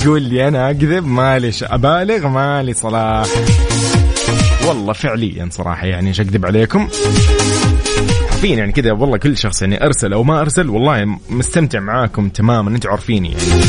تقول 0.03 0.23
لي 0.23 0.49
أنا 0.49 0.71
أكذب. 0.71 1.07
مالي. 1.07 1.53
أبالغ. 1.63 2.29
مالي 2.29 2.73
صلاح. 2.73 3.27
والله 4.69 4.93
فعليا 4.93 5.49
صراحة 5.51 5.87
يعني 5.87 6.09
إيش 6.09 6.21
أكذب 6.21 6.47
عليكم؟ 6.47 6.89
حرفيا 8.31 8.57
يعني 8.57 8.73
كذا 8.73 8.93
والله 8.93 9.17
كل 9.17 9.39
شخص 9.39 9.63
يعني 9.63 9.85
أرسل 9.85 10.13
أو 10.13 10.23
ما 10.23 10.41
أرسل 10.41 10.71
والله 10.71 11.19
مستمتع 11.31 11.81
معاكم 11.81 12.29
تماما. 12.29 12.71
أنتم 12.71 12.91
عارفيني 12.91 13.33
يعني. 13.33 13.63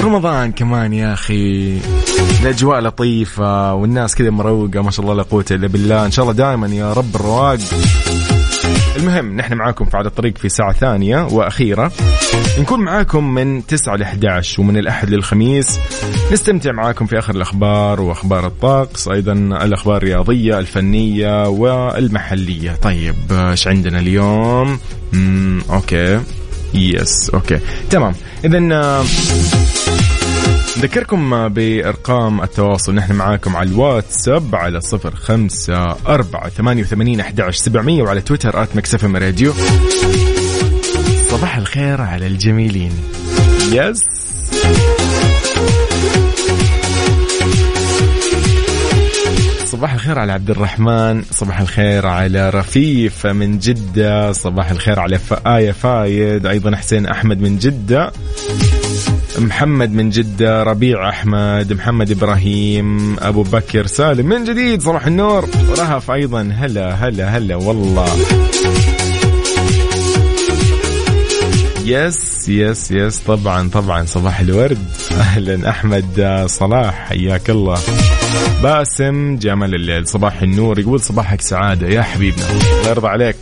رمضان 0.00 0.52
كمان 0.52 0.92
يا 0.92 1.12
أخي. 1.12 1.78
الأجواء 2.42 2.80
لطيفة 2.80 3.74
والناس 3.74 4.14
كذا 4.14 4.30
مروقة 4.30 4.82
ما 4.82 4.90
شاء 4.90 5.04
الله 5.04 5.14
لا 5.14 5.22
قوة 5.22 5.44
إلا 5.50 5.66
بالله. 5.68 6.06
إن 6.06 6.10
شاء 6.10 6.22
الله 6.22 6.34
دائما 6.36 6.66
يا 6.66 6.92
رب 6.92 7.16
الرواق 7.16 7.58
المهم 8.96 9.36
نحن 9.36 9.54
معاكم 9.54 9.84
في 9.84 9.96
على 9.96 10.08
الطريق 10.08 10.38
في 10.38 10.48
ساعة 10.48 10.72
ثانية 10.72 11.24
وأخيرة. 11.24 11.92
نكون 12.58 12.80
معاكم 12.80 13.34
من 13.34 13.66
9 13.66 13.96
ل 13.96 14.02
11 14.02 14.60
ومن 14.60 14.76
الأحد 14.76 15.10
للخميس 15.10 15.78
نستمتع 16.32 16.72
معاكم 16.72 17.06
في 17.06 17.18
آخر 17.18 17.34
الأخبار 17.34 18.00
وأخبار 18.00 18.46
الطقس 18.46 19.08
أيضا 19.08 19.32
الأخبار 19.32 19.96
الرياضية 19.96 20.58
الفنية 20.58 21.48
والمحلية. 21.48 22.72
طيب 22.82 23.14
إيش 23.30 23.68
عندنا 23.68 23.98
اليوم؟ 23.98 24.78
okay. 25.70 26.20
yes 26.74 27.30
okay. 27.30 27.58
تمام. 27.90 28.14
إذا 28.44 28.58
نذكركم 30.76 31.48
بأرقام 31.48 32.42
التواصل. 32.42 32.94
نحن 32.94 33.12
معاكم 33.12 33.56
على 33.56 33.68
الواتساب 33.68 34.54
على 34.54 34.80
صفر 34.80 35.14
خمسة 35.14 35.96
أربعة 36.06 36.48
ثمانية 36.48 36.82
وثمانين 36.82 37.20
أحد 37.20 37.50
سبعمية 37.50 38.02
وعلى 38.02 38.20
تويتر 38.20 38.62
at 38.62 38.76
Mix 38.76 39.00
FM 39.00 39.16
Radio. 39.16 39.52
صباح 41.30 41.56
الخير 41.56 42.00
على 42.00 42.26
الجميلين. 42.26 42.92
يس 43.72 44.04
صباح 49.64 49.92
الخير 49.92 50.18
على 50.18 50.32
عبد 50.32 50.50
الرحمن. 50.50 51.22
صباح 51.30 51.60
الخير 51.60 52.06
على 52.06 52.50
رفيف 52.50 53.26
من 53.26 53.58
جدة. 53.58 54.32
صباح 54.32 54.70
الخير 54.70 55.00
على 55.00 55.18
آية 55.46 55.72
فايد. 55.72 56.46
أيضا 56.46 56.76
حسين 56.76 57.06
أحمد 57.06 57.40
من 57.40 57.58
جدة. 57.58 58.12
محمد 59.40 59.92
من 59.92 60.10
جدة 60.10 60.62
ربيع 60.62 61.08
أحمد 61.08 61.72
محمد 61.72 62.10
إبراهيم 62.10 63.16
أبو 63.18 63.42
بكر 63.42 63.86
سالم 63.86 64.26
من 64.26 64.44
جديد 64.44 64.82
صباح 64.82 65.06
النور 65.06 65.48
رهف 65.78 66.10
أيضا 66.10 66.42
هلا 66.42 66.94
هلا 66.94 67.36
هلا 67.36 67.56
والله. 67.56 68.08
yes 71.84 72.48
yes 72.48 72.90
yes 72.90 73.18
طبعا 73.18 73.68
طبعا 73.68 74.04
صباح 74.04 74.40
الورد. 74.40 74.78
أهلا 75.12 75.70
أحمد 75.70 76.44
صلاح 76.48 77.08
حياك 77.08 77.50
الله. 77.50 77.78
باسم 78.62 79.36
جمال 79.36 79.74
الليل 79.74 80.08
صباح 80.08 80.42
النور 80.42 80.78
يقول 80.78 81.00
صباحك 81.00 81.40
سعادة 81.40 81.88
يا 81.88 82.02
حبيبنا. 82.02 82.50
الله 82.50 82.90
يرضى 82.90 83.08
عليك. 83.08 83.36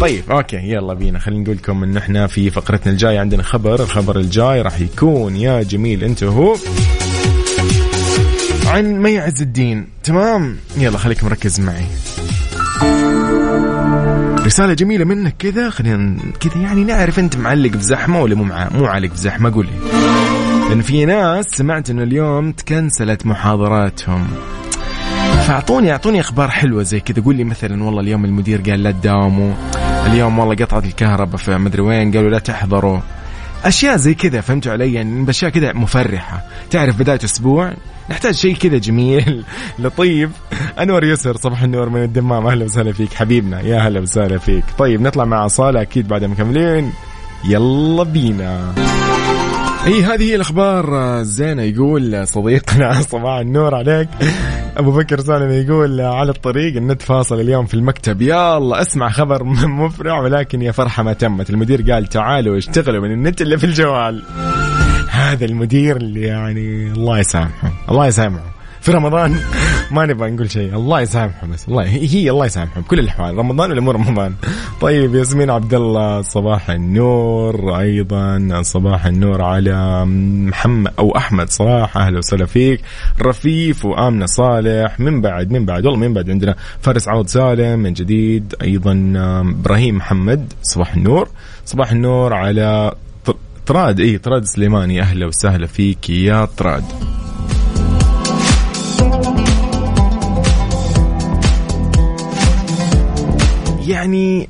طيب 0.00 0.30
okay 0.30 0.56
يلا 0.56 0.94
بينا. 0.94 1.18
خلينا 1.18 1.42
نقول 1.42 1.56
لكم 1.56 1.82
إن 1.82 1.96
إحنا 1.96 2.26
في 2.26 2.50
فقرتنا 2.50 2.92
الجاية 2.92 3.20
عندنا 3.20 3.42
خبر. 3.42 3.82
الخبر 3.82 4.18
الجاي 4.18 4.62
راح 4.62 4.80
يكون 4.80 5.36
يا 5.36 5.62
جميل 5.62 6.04
أنت 6.04 6.24
هو 6.24 6.56
عن 8.66 8.84
مي 8.84 9.18
عز 9.18 9.42
الدين. 9.42 9.88
تمام؟ 10.04 10.56
يلا 10.76 10.98
خليك 10.98 11.24
مركز 11.24 11.60
معي. 11.60 11.86
رسالة 14.46 14.74
جميلة 14.74 15.04
منك 15.04 15.34
كذا. 15.38 15.70
خلينا 15.70 16.16
كذا 16.40 16.62
يعني 16.62 16.84
نعرف 16.84 17.18
أنت 17.18 17.36
معلق 17.36 17.70
في 17.70 17.82
زحمة 17.82 18.22
ولا 18.22 18.34
مو 18.34 18.44
مو 18.74 18.86
عالق 18.86 19.10
في 19.10 19.18
زحمة؟ 19.18 19.54
قولي. 19.54 19.72
لأن 20.68 20.82
في 20.82 21.04
ناس 21.04 21.44
سمعت 21.44 21.90
إنه 21.90 22.02
اليوم 22.02 22.52
تكنسلت 22.52 23.26
محاضراتهم. 23.26 24.28
فاعطوني 25.46 25.92
اعطوني 25.92 26.20
أخبار 26.20 26.50
حلوة 26.50 26.82
زي 26.82 27.00
كذا. 27.00 27.22
قول 27.24 27.36
لي 27.36 27.44
مثلا 27.44 27.84
والله 27.84 28.00
اليوم 28.00 28.24
المدير 28.24 28.60
قال 28.60 28.82
لا 28.82 28.90
تداوموا. 28.90 29.54
اليوم 30.06 30.38
والله 30.38 30.54
قطعت 30.54 30.84
الكهرباء 30.84 31.36
في 31.36 31.56
مدري 31.58 31.82
وين 31.82 32.12
قالوا 32.12 32.30
لا 32.30 32.38
تحضروا. 32.38 32.98
أشياء 33.64 33.96
زي 33.96 34.14
كذا 34.14 34.40
فهمتوا 34.40 34.72
علي؟ 34.72 34.92
يعني 34.94 35.24
باشياء 35.24 35.50
كذا 35.50 35.72
مفرحة. 35.72 36.44
تعرف 36.70 36.98
بداية 36.98 37.18
أسبوع 37.24 37.72
نحتاج 38.10 38.34
شيء 38.34 38.56
كذا 38.56 38.78
جميل 38.78 39.44
لطيف. 39.78 40.30
أنور 40.80 41.04
يسر 41.04 41.36
صباح 41.36 41.62
النور 41.62 41.88
من 41.88 42.02
الدمام. 42.02 42.46
أهلا 42.46 42.64
وسهلا 42.64 42.92
فيك. 42.92 43.12
حبيبنا 43.14 43.60
يا 43.60 43.78
هلا 43.78 44.00
وسهلا 44.00 44.38
فيك. 44.38 44.64
طيب 44.78 45.00
نطلع 45.00 45.24
مع 45.24 45.46
صاله 45.46 45.82
أكيد 45.82 46.08
بعد 46.08 46.24
مكملين 46.24 46.92
يلا 47.48 48.02
بينا. 48.02 48.74
اي 49.86 50.02
هذه 50.04 50.22
هي 50.22 50.34
الأخبار 50.34 51.18
الزينه 51.20 51.62
يقول 51.62 52.28
صديقنا 52.28 52.92
صباح 53.12 53.38
النور 53.38 53.74
عليك. 53.74 54.08
أبو 54.76 54.90
بكر 54.90 55.20
سالم 55.20 55.50
يقول 55.50 56.00
على 56.00 56.30
الطريق 56.30 56.76
النت 56.76 57.02
فاصل 57.02 57.40
اليوم 57.40 57.66
في 57.66 57.74
المكتب. 57.74 58.22
يا 58.22 58.56
الله 58.56 58.80
اسمع 58.82 59.08
خبر 59.08 59.44
مفرع 59.84 60.20
ولكن 60.20 60.62
يا 60.62 60.72
فرحة 60.72 61.02
ما 61.02 61.12
تمت. 61.12 61.50
المدير 61.50 61.92
قال 61.92 62.06
تعالوا 62.06 62.58
اشتغلوا 62.58 63.02
من 63.02 63.12
النت 63.12 63.42
اللي 63.42 63.58
في 63.58 63.64
الجوال. 63.64 64.22
هذا 65.10 65.44
المدير 65.44 65.96
اللي 65.96 66.22
يعني 66.22 66.92
الله 66.92 67.18
يسامحه 67.18 67.72
الله 67.90 68.06
يسامحه. 68.06 68.55
في 68.86 68.92
رمضان. 68.92 69.40
ما 69.94 70.06
نبغى 70.06 70.30
نقول 70.30 70.50
شيء. 70.50 70.74
الله 70.74 71.00
يسامحهم 71.00 71.50
بس. 71.50 71.68
الله 71.68 71.82
هي 71.84 72.30
الله 72.30 72.46
يسامحهم. 72.46 72.82
بكل 72.82 72.98
الأحوال. 72.98 73.38
رمضان 73.38 73.70
ولا 73.70 73.80
مو 73.80 73.90
رمضان؟ 73.90 74.34
طيب 74.80 75.14
ياسمين 75.14 75.50
عبد 75.50 75.74
الله 75.74 76.22
صباح 76.22 76.70
النور. 76.70 77.78
أيضا 77.80 78.62
صباح 78.62 79.06
النور 79.06 79.42
على 79.42 80.04
محمد 80.46 80.92
أو 80.98 81.16
أحمد 81.16 81.50
صلاح. 81.50 81.96
أهلا 81.96 82.18
وسهلا 82.18 82.46
فيك. 82.46 82.80
رفيف 83.22 83.84
وآمنة 83.84 84.26
صالح. 84.26 85.00
من 85.00 85.20
بعد 85.20 85.50
من 85.50 85.64
بعد. 85.64 85.86
والله 85.86 86.00
من 86.00 86.14
بعد 86.14 86.30
عندنا 86.30 86.54
فارس 86.80 87.08
عوض 87.08 87.26
سالم 87.26 87.78
من 87.78 87.92
جديد. 87.92 88.54
أيضا 88.62 89.12
إبراهيم 89.60 89.96
محمد. 89.96 90.52
صباح 90.62 90.94
النور. 90.94 91.28
صباح 91.64 91.92
النور 91.92 92.34
على 92.34 92.94
طراد 93.66 94.00
اي 94.00 94.18
طراد 94.18 94.44
سليماني. 94.44 95.00
أهلا 95.00 95.26
وسهلا 95.26 95.66
فيك 95.66 96.10
يا 96.10 96.44
طراد 96.44 96.84
يعني 103.86 104.48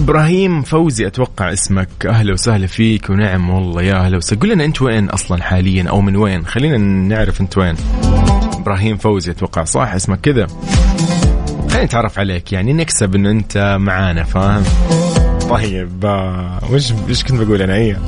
إبراهيم 0.00 0.62
فوزي 0.62 1.06
أتوقع 1.06 1.52
اسمك. 1.52 1.88
أهلا 2.06 2.32
وسهلا 2.32 2.66
فيك 2.66 3.10
ونعم 3.10 3.50
والله 3.50 3.82
يا 3.82 3.94
أهلا 3.94 4.16
وسهلا. 4.16 4.40
قول 4.40 4.50
لنا 4.50 4.64
أنت 4.64 4.82
وين 4.82 5.10
أصلا 5.10 5.42
حاليا 5.42 5.88
أو 5.88 6.00
من 6.00 6.16
وين؟ 6.16 6.46
خلينا 6.46 6.78
نعرف 6.78 7.40
أنت 7.40 7.58
وين. 7.58 7.74
إبراهيم 8.58 8.96
فوزي 8.96 9.30
أتوقع 9.30 9.64
صح 9.64 9.92
اسمك 9.94 10.20
كذا؟ 10.20 10.46
خلينا 11.68 11.84
نتعرف 11.84 12.18
عليك 12.18 12.52
يعني 12.52 12.72
نكسب 12.72 13.14
انه 13.14 13.30
أنت 13.30 13.76
معانا 13.80 14.22
فاهم؟ 14.24 14.62
طيب 15.50 16.04
آه، 16.04 16.60
وش 16.70 16.92
وش 17.10 17.24
كنت 17.24 17.40
بقول 17.42 17.62
أنا؟ 17.62 17.74
إيه. 17.74 17.98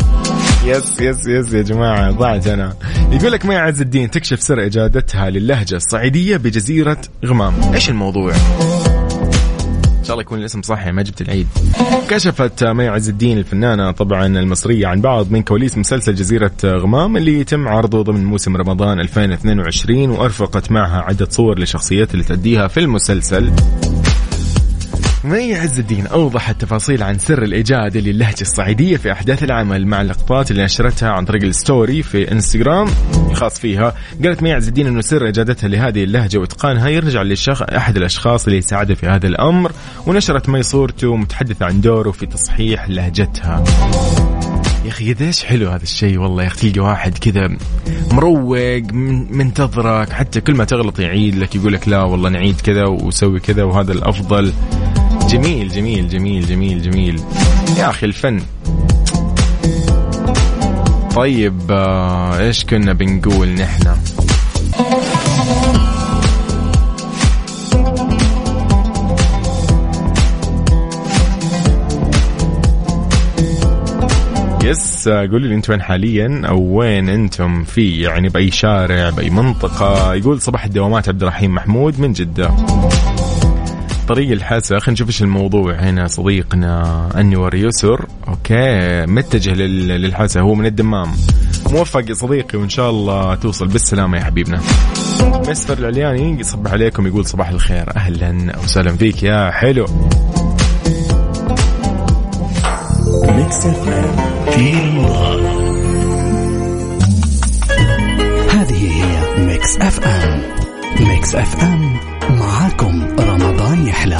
yes 0.64 1.00
yes 1.00 1.26
yes 1.26 1.52
يا 1.52 1.62
جماعة 1.62 2.10
ضاعت 2.10 2.46
أنا. 2.46 2.74
يقول 3.12 3.32
لك 3.32 3.46
مي 3.46 3.56
عز 3.56 3.80
الدين 3.80 4.10
تكشف 4.10 4.42
سر 4.42 4.66
إجادتها 4.66 5.30
للهجة 5.30 5.74
الصعيدية 5.76 6.36
بجزيرة 6.36 6.98
غمام. 7.26 7.54
إيش 7.74 7.90
الموضوع؟ 7.90 8.32
إن 10.04 10.08
شاء 10.08 10.14
الله 10.14 10.22
يكون 10.22 10.38
الاسم 10.38 10.62
صحيح 10.62 10.86
ما 10.94 11.02
جبت 11.02 11.20
العيد. 11.20 11.46
كشفت 12.08 12.64
مي 12.64 12.88
عز 12.88 13.08
الدين 13.08 13.38
الفنانة 13.38 13.90
طبعا 13.90 14.26
المصرية 14.26 14.86
عن 14.86 15.00
بعض 15.00 15.30
من 15.30 15.42
كواليس 15.42 15.78
مسلسل 15.78 16.14
جزيرة 16.14 16.52
غمام 16.64 17.16
اللي 17.16 17.40
يتم 17.40 17.68
عرضه 17.68 18.02
ضمن 18.02 18.24
موسم 18.24 18.56
رمضان 18.56 19.00
2022 19.00 20.10
وأرفقت 20.10 20.70
معها 20.70 21.00
عدة 21.00 21.28
صور 21.30 21.58
لشخصيات 21.58 22.14
اللي 22.14 22.24
تأديها 22.24 22.68
في 22.68 22.80
المسلسل. 22.80 23.52
مي 25.24 25.54
عز 25.54 25.78
الدين. 25.78 26.06
أوضحت 26.06 26.60
تفاصيل 26.60 27.02
عن 27.02 27.18
سر 27.18 27.42
إجادتها 27.42 27.96
للهجة 27.96 28.40
الصعيدية 28.40 28.96
في 28.96 29.12
أحداث 29.12 29.42
العمل 29.42 29.86
مع 29.86 30.00
اللقطات 30.00 30.50
اللي 30.50 30.64
نشرتها 30.64 31.10
عن 31.10 31.24
طريق 31.24 31.42
ال 31.42 31.52
story 31.52 32.02
في 32.02 32.32
إنستغرام 32.32 32.88
الخاص 33.30 33.60
فيها. 33.60 33.94
قالت 34.24 34.42
مي 34.42 34.52
عز 34.52 34.68
الدين 34.68 34.86
أنه 34.86 35.00
سر 35.00 35.26
إيجادتها 35.26 35.68
لهذه 35.68 36.04
اللهجة 36.04 36.38
وإتقانها 36.38 36.88
يرجع 36.88 37.22
للشخص 37.22 37.62
أحد 37.62 37.96
الأشخاص 37.96 38.46
اللي 38.46 38.60
ساعده 38.60 38.94
في 38.94 39.06
هذا 39.06 39.26
الأمر. 39.26 39.72
ونشرت 40.06 40.48
مي 40.48 40.62
صورته 40.62 41.16
متحدثة 41.16 41.66
عن 41.66 41.80
دوره 41.80 42.10
في 42.10 42.26
تصحيح 42.26 42.88
لهجتها. 42.88 43.64
يا 44.84 44.88
أخي 44.88 45.14
قديش 45.14 45.44
حلو 45.44 45.68
هذا 45.68 45.82
الشيء؟ 45.82 46.18
والله 46.18 46.42
يا 46.42 46.48
أخي 46.48 46.70
تلقى 46.70 46.88
واحد 46.88 47.18
كذا 47.18 47.56
مروق 48.12 48.58
منتظرك. 49.30 50.12
حتى 50.12 50.40
كل 50.40 50.54
ما 50.54 50.64
تغلط 50.64 50.98
يعيد 50.98 51.36
لك 51.36 51.54
يقول 51.54 51.72
لك 51.72 51.88
لا 51.88 52.02
والله 52.02 52.30
نعيد 52.30 52.60
كذا 52.60 52.86
وسوي 52.86 53.40
كذا 53.40 53.62
وهذا 53.62 53.92
الأفضل. 53.92 54.52
جميل 55.34 55.68
جميل 55.68 56.08
جميل 56.08 56.46
جميل 56.46 56.82
جميل. 56.82 57.20
يا 57.78 57.90
أخي 57.90 58.06
الفن. 58.06 58.40
طيب 61.16 61.60
آه 61.70 62.38
إيش 62.38 62.64
كنا 62.64 62.92
بنقول 62.92 63.48
نحن؟ 63.48 63.96
yes 74.64 75.08
قولوا 75.08 75.38
لي 75.38 75.54
أنتم 75.54 75.72
وين 75.72 75.82
حاليا؟ 75.82 76.42
أو 76.48 76.60
وين 76.60 77.08
أنتم 77.08 77.64
في 77.64 78.00
يعني 78.00 78.28
بأي 78.28 78.50
شارع 78.50 79.10
بأي 79.10 79.30
منطقة؟ 79.30 80.14
يقول 80.14 80.40
صباح 80.40 80.64
الدوامات 80.64 81.08
عبد 81.08 81.22
الرحيم 81.22 81.54
محمود 81.54 82.00
من 82.00 82.12
جدة. 82.12 82.50
طريق 84.08 84.30
الحسا 84.30 84.78
خلينا 84.78 84.92
نشوف 84.92 85.08
إيش 85.08 85.22
الموضوع 85.22 85.74
هنا 85.74 86.06
صديقنا 86.06 87.08
انور 87.20 87.54
يسر. 87.54 88.06
okay 88.28 89.06
متجه 89.06 89.52
للحسا 89.52 90.40
هو 90.40 90.54
من 90.54 90.66
الدمام. 90.66 91.12
موفق 91.70 92.08
يا 92.08 92.14
صديقي 92.14 92.58
وإن 92.58 92.68
شاء 92.68 92.90
الله 92.90 93.34
توصل 93.34 93.68
بالسلامة 93.68 94.18
يا 94.18 94.24
حبيبنا. 94.24 94.60
مسفر 95.48 95.78
العلياني 95.78 96.40
يصبح 96.40 96.72
عليكم 96.72 97.06
يقول 97.06 97.26
صباح 97.26 97.48
الخير. 97.48 97.96
أهلا 97.96 98.58
وسهلا 98.64 98.96
فيك 98.96 99.22
يا 99.22 99.50
حلو. 99.50 99.86
هذه 108.50 108.90
هي 108.90 109.44
Mix 109.46 109.76
FM. 109.76 110.42
Mix 111.00 111.34
FM. 111.34 112.13
معاكم 112.74 113.06
رمضان 113.20 113.86
يحلى. 113.86 114.18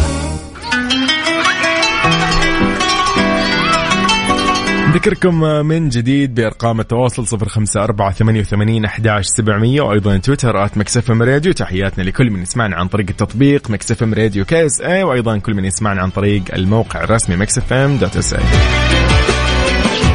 نذكركم 4.89 5.41
من 5.67 5.89
جديد 5.89 6.35
بأرقام 6.35 6.81
التواصل 6.81 7.27
صفر 7.27 7.49
خمسة 7.49 7.85
أربعة 7.85 8.13
ثمانية 8.13 8.41
وثمانين 8.41 8.85
أحداش 8.85 9.27
سبعمية 9.27 9.81
وأيضا 9.81 10.17
تويتر 10.17 10.65
at 10.65 10.79
MixFM 10.79 11.23
Radio. 11.23 11.53
تحياتنا 11.53 12.03
لكل 12.03 12.31
من 12.31 12.43
يسمعنا 12.43 12.77
عن 12.77 12.89
طريق 12.89 13.07
التطبيق 13.11 13.71
MixFM 13.71 14.15
Radio 14.15 14.45
KSA 14.45 15.03
وأيضا 15.03 15.39
كل 15.39 15.55
من 15.55 15.65
يسمعنا 15.65 16.03
عن 16.03 16.11
طريق 16.11 16.43
الموقع 16.55 17.05
الرسمي 17.05 17.37
MixFM 17.37 17.97
dot 17.97 18.17
SA 18.17 18.45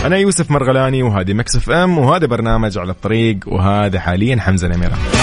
أنا 0.05 0.17
يوسف 0.17 0.51
مرغلاني 0.51 1.03
وهذه 1.03 1.33
Mix 1.33 1.69
FM 1.69 1.97
وهذا 1.97 2.25
برنامج 2.25 2.77
على 2.77 2.91
الطريق 2.91 3.37
وهذا 3.47 3.99
حاليا 3.99 4.39
حمزة 4.39 4.67
نمرة 4.67 5.18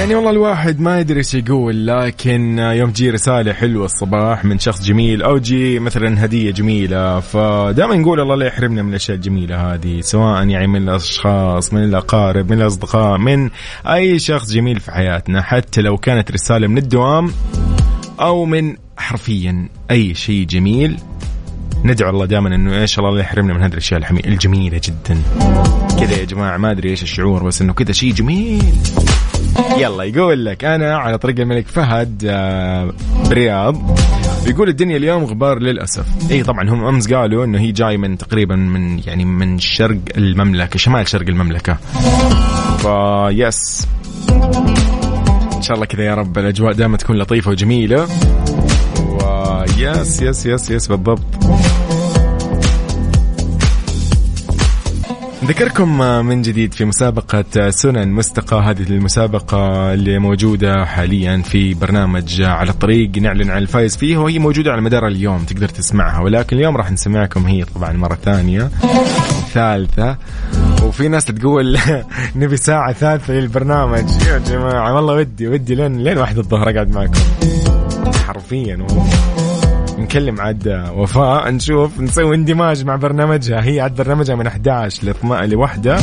يعني 0.00 0.14
والله 0.14 0.30
الواحد 0.30 0.80
ما 0.80 1.00
يدري 1.00 1.18
إيش 1.18 1.34
يقول 1.34 1.86
لكن 1.86 2.58
يوم 2.58 2.90
تجي 2.90 3.10
رسالة 3.10 3.52
حلوة 3.52 3.84
الصباح 3.84 4.44
من 4.44 4.58
شخص 4.58 4.82
جميل 4.84 5.22
أو 5.22 5.38
تجي 5.38 5.78
مثلا 5.78 6.24
هدية 6.24 6.50
جميلة 6.50 7.20
فدائما 7.20 7.96
نقول 7.96 8.20
الله 8.20 8.34
لا 8.34 8.46
يحرمنا 8.46 8.82
من 8.82 8.90
الأشياء 8.90 9.16
الجميلة 9.16 9.74
هذه 9.74 10.00
سواء 10.00 10.46
يعني 10.48 10.66
من 10.66 10.88
الأشخاص 10.88 11.72
من 11.72 11.84
الأقارب 11.84 12.52
من 12.52 12.60
الأصدقاء 12.62 13.18
من 13.18 13.50
أي 13.86 14.18
شخص 14.18 14.52
جميل 14.52 14.80
في 14.80 14.92
حياتنا 14.92 15.42
حتى 15.42 15.80
لو 15.80 15.96
كانت 15.96 16.32
رسالة 16.32 16.66
من 16.66 16.78
الدوام 16.78 17.32
أو 18.20 18.44
من 18.44 18.76
حرفيا 18.96 19.68
أي 19.90 20.14
شيء 20.14 20.46
جميل. 20.46 20.96
ندعو 21.84 22.10
الله 22.10 22.26
دائما 22.26 22.54
إنه 22.54 22.80
إيش 22.80 22.98
الله 22.98 23.10
لا 23.10 23.20
يحرمنا 23.20 23.54
من 23.54 23.62
هذه 23.62 23.72
الأشياء 23.72 24.00
الجميلة 24.26 24.80
جدا. 24.84 25.22
كذا 26.00 26.16
يا 26.20 26.24
جماعة 26.24 26.56
ما 26.56 26.70
أدري 26.70 26.90
إيش 26.90 27.02
الشعور 27.02 27.42
بس 27.42 27.62
إنه 27.62 27.72
كذا 27.72 27.92
شيء 27.92 28.12
جميل. 28.12 28.74
يلا 29.78 30.04
يقول 30.04 30.44
لك 30.44 30.64
أنا 30.64 30.96
على 30.96 31.18
طريق 31.18 31.40
الملك 31.40 31.68
فهد 31.68 32.24
آه، 32.28 32.92
برياض. 33.30 34.00
بيقول 34.44 34.68
الدنيا 34.68 34.96
اليوم 34.96 35.24
غبار 35.24 35.58
للأسف. 35.58 36.06
إي 36.30 36.42
طبعا 36.42 36.70
هم 36.70 36.84
أمس 36.84 37.12
قالوا 37.12 37.44
إنه 37.44 37.60
هي 37.60 37.72
جاي 37.72 37.96
من 37.96 38.18
تقريبا 38.18 38.56
من 38.56 38.98
يعني 38.98 39.24
من 39.24 39.58
شرق 39.58 39.98
المملكة 40.16 40.78
شمال 40.78 41.08
شرق 41.08 41.28
المملكة. 41.28 41.78
ف 42.78 43.05
yes 43.05 43.86
إن 45.56 45.62
شاء 45.62 45.74
الله 45.74 45.86
كذا 45.86 46.04
يا 46.04 46.14
رب 46.14 46.38
الأجواء 46.38 46.72
دائما 46.72 46.96
تكون 46.96 47.18
لطيفة 47.18 47.50
وجميلة. 47.50 48.08
و 49.00 49.31
yes 49.31 50.22
yes 50.22 50.46
yes 50.46 50.70
yes 50.70 50.88
بالضبط. 50.88 51.20
نذكركم 55.42 55.98
من 56.26 56.42
جديد 56.42 56.74
في 56.74 56.84
مسابقة 56.84 57.70
سنن 57.70 58.08
مستقى. 58.08 58.56
هذه 58.56 58.82
المسابقة 58.82 59.94
اللي 59.94 60.18
موجودة 60.18 60.84
حاليا 60.84 61.42
في 61.42 61.74
برنامج 61.74 62.42
على 62.42 62.70
الطريق 62.70 63.18
نعلن 63.18 63.50
عن 63.50 63.58
الفائز 63.58 63.96
فيه 63.96 64.16
وهي 64.16 64.38
موجودة 64.38 64.72
على 64.72 64.80
مدار 64.80 65.06
اليوم 65.06 65.44
تقدر 65.44 65.68
تسمعها. 65.68 66.20
ولكن 66.20 66.56
اليوم 66.56 66.76
راح 66.76 66.90
نسمعكم 66.90 67.46
هي 67.46 67.64
طبعا 67.64 67.92
مرة 67.92 68.14
ثانية 68.14 68.70
ثالثة. 69.52 70.16
وفي 70.82 71.08
ناس 71.08 71.24
تقول 71.24 71.78
نبي 72.36 72.56
ساعة 72.56 72.92
ثالثة 72.92 73.34
للبرنامج. 73.34 74.04
يا 74.28 74.38
جماعة 74.38 74.94
والله 74.94 75.14
ودي 75.14 75.48
ودي 75.48 75.74
لين 75.74 76.04
لين 76.04 76.18
واحد 76.18 76.38
الظهر 76.38 76.70
أقعد 76.70 76.90
معكم. 76.94 77.20
حرفيا 78.26 78.76
والله. 78.76 79.29
نكلم 80.00 80.40
عاد 80.40 80.90
وفاء 80.94 81.50
نشوف 81.50 82.00
نسوي 82.00 82.34
اندماج 82.34 82.84
مع 82.84 82.96
برنامجها. 82.96 83.64
هي 83.64 83.80
عاد 83.80 83.96
برنامجها 83.96 84.36
من 84.36 84.46
11 84.46 85.14
ل 85.24 85.50
لوحدة. 85.50 85.96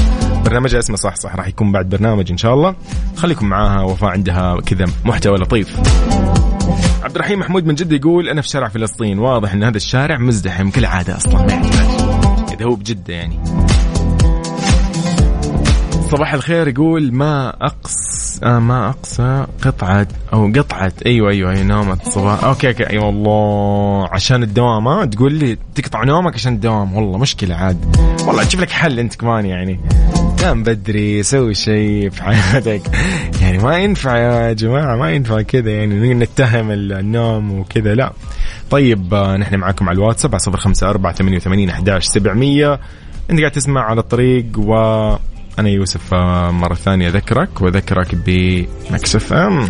برنامجها 0.45 0.79
اسمه 0.79 0.95
صح 0.95 1.15
صح 1.15 1.35
راح 1.35 1.47
يكون 1.47 1.71
بعد 1.71 1.89
برنامج 1.89 2.31
إن 2.31 2.37
شاء 2.37 2.53
الله. 2.53 2.75
خليكم 3.15 3.49
معاها 3.49 3.81
وفاء 3.81 4.09
عندها 4.09 4.61
كذا 4.65 4.85
محتوى 5.05 5.37
لطيف. 5.37 5.79
عبد 7.03 7.15
الرحيم 7.15 7.39
محمود 7.39 7.65
من 7.65 7.75
جدة 7.75 7.95
يقول 7.95 8.29
أنا 8.29 8.41
في 8.41 8.47
شارع 8.47 8.67
فلسطين 8.67 9.19
واضح 9.19 9.53
إن 9.53 9.63
هذا 9.63 9.77
الشارع 9.77 10.17
مزدحم 10.17 10.69
كالعادة 10.69 11.17
أصلا. 11.17 11.45
إذا 12.53 12.65
هو 12.65 12.75
بجدة 12.75 13.13
يعني. 13.13 13.39
صباح 16.11 16.33
الخير 16.33 16.67
يقول 16.67 17.13
ما 17.13 17.49
أقص 17.49 18.39
آه 18.43 18.59
ما 18.59 18.89
أقصى 18.89 19.45
قطعة 19.61 20.07
أو 20.33 20.51
قطعة. 20.55 20.91
أيوة 21.05 21.31
أيوة 21.31 21.53
هي 21.53 21.63
نومة 21.63 21.97
صباح. 22.03 22.43
okay 22.43 22.67
okay. 22.67 22.89
أي 22.89 22.97
والله. 22.97 24.07
عشان 24.11 24.43
الدوام 24.43 24.87
ها؟ 24.87 25.05
تقول 25.05 25.33
لي 25.33 25.57
تقطع 25.75 26.03
نومك 26.03 26.33
عشان 26.33 26.53
الدوام. 26.53 26.95
والله 26.95 27.17
مشكلة 27.17 27.55
عاد. 27.55 27.97
والله 28.27 28.43
تشوف 28.43 28.61
لك 28.61 28.69
حل 28.69 28.99
أنت 28.99 29.15
كمان 29.15 29.45
يعني. 29.45 29.79
نام 30.41 30.63
بدري 30.63 31.23
سوي 31.23 31.55
شيء 31.55 32.09
في 32.09 32.23
حياتك. 32.23 32.81
يعني 33.41 33.57
ما 33.57 33.77
ينفع 33.77 34.17
يا 34.17 34.53
جماعة 34.53 34.95
ما 34.95 35.11
ينفع 35.11 35.41
كذا 35.41 35.71
يعني. 35.71 36.13
نتهم 36.13 36.71
النوم 36.71 37.59
وكذا. 37.59 37.93
لا. 37.93 38.13
طيب 38.69 39.13
آه، 39.13 39.37
نحن 39.37 39.55
معاكم 39.55 39.89
على 39.89 39.95
الواتساب 39.95 40.31
على 40.31 40.39
صفر 40.39 40.57
خمسة 40.57 40.89
أربعة 40.89 41.13
ثمانية 41.13 41.37
وثمانين 41.37 41.69
أحداش 41.69 42.05
سبعمية. 42.05 42.79
أنت 43.29 43.39
قاعد 43.39 43.51
تسمع 43.51 43.81
على 43.81 43.99
الطريق 43.99 44.45
و 44.57 44.73
أنا 45.59 45.69
يوسف 45.69 46.13
آه، 46.13 46.51
مرة 46.51 46.73
ثانية 46.73 47.07
أذكرك 47.07 47.61
وأذكرك 47.61 48.15
بمكسف 48.25 49.33
أم. 49.33 49.69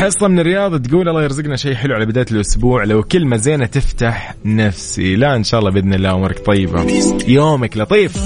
حصة 0.00 0.28
من 0.28 0.38
الرياض 0.38 0.82
تقول 0.82 1.08
الله 1.08 1.22
يرزقنا 1.22 1.56
شيء 1.56 1.74
حلو 1.74 1.94
على 1.94 2.06
بداية 2.06 2.26
الأسبوع 2.30 2.84
لو 2.84 3.02
كلمة 3.02 3.36
زينة 3.36 3.66
تفتح 3.66 4.34
نفسي. 4.44 5.16
لا 5.16 5.36
إن 5.36 5.44
شاء 5.44 5.60
الله 5.60 5.70
بإذن 5.70 5.94
الله 5.94 6.14
أمورك 6.14 6.46
طيبة. 6.46 6.86
يومك 7.28 7.76
لطيف. 7.76 8.16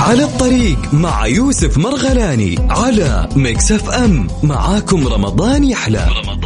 على 0.00 0.24
الطريق 0.24 0.94
مع 0.94 1.26
يوسف 1.26 1.78
مرغلاني 1.78 2.56
على 2.70 3.28
Mix 3.36 3.72
FM. 3.72 4.26
معاكم 4.42 5.08
رمضان 5.08 5.64
يحلى. 5.64 6.06
رمضان 6.24 6.45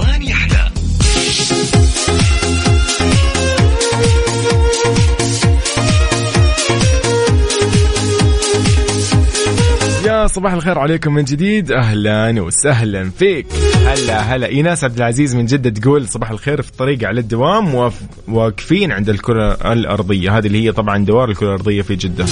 صباح 10.26 10.52
الخير 10.52 10.78
عليكم 10.78 11.14
من 11.14 11.24
جديد. 11.24 11.72
أهلا 11.72 12.42
وسهلا 12.42 13.10
فيك. 13.18 13.46
هلا 13.86 14.20
هلا. 14.20 14.46
إيناس 14.46 14.84
عبد 14.84 14.96
العزيز 14.96 15.34
من 15.36 15.46
جدة 15.46 15.70
تقول 15.70 16.08
صباح 16.08 16.30
الخير 16.30 16.62
في 16.62 16.68
الطريق 16.68 17.08
على 17.08 17.20
الدوام 17.20 17.90
واقفين 18.28 18.92
عند 18.92 19.08
الكرة 19.08 19.72
الأرضية. 19.72 20.38
هذه 20.38 20.46
اللي 20.46 20.64
هي 20.64 20.72
طبعا 20.72 21.04
دوار 21.04 21.30
الكرة 21.30 21.46
الأرضية 21.46 21.82
في 21.82 21.96
جدة. 21.96 22.26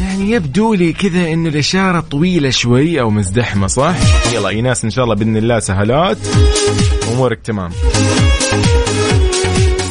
يعني 0.00 0.30
يبدو 0.30 0.74
لي 0.74 0.92
كذا 0.92 1.32
انه 1.32 1.48
الإشارة 1.48 2.00
طويلة 2.00 2.50
شوي 2.50 3.00
أو 3.00 3.10
مزدحمة 3.10 3.66
صح؟ 3.66 3.94
يلا 4.34 4.48
إيناس 4.48 4.84
إن 4.84 4.90
شاء 4.90 5.04
الله 5.04 5.14
بإذن 5.14 5.36
الله 5.36 5.58
سهلات. 5.58 6.18
أمورك 7.12 7.38
تمام. 7.44 7.70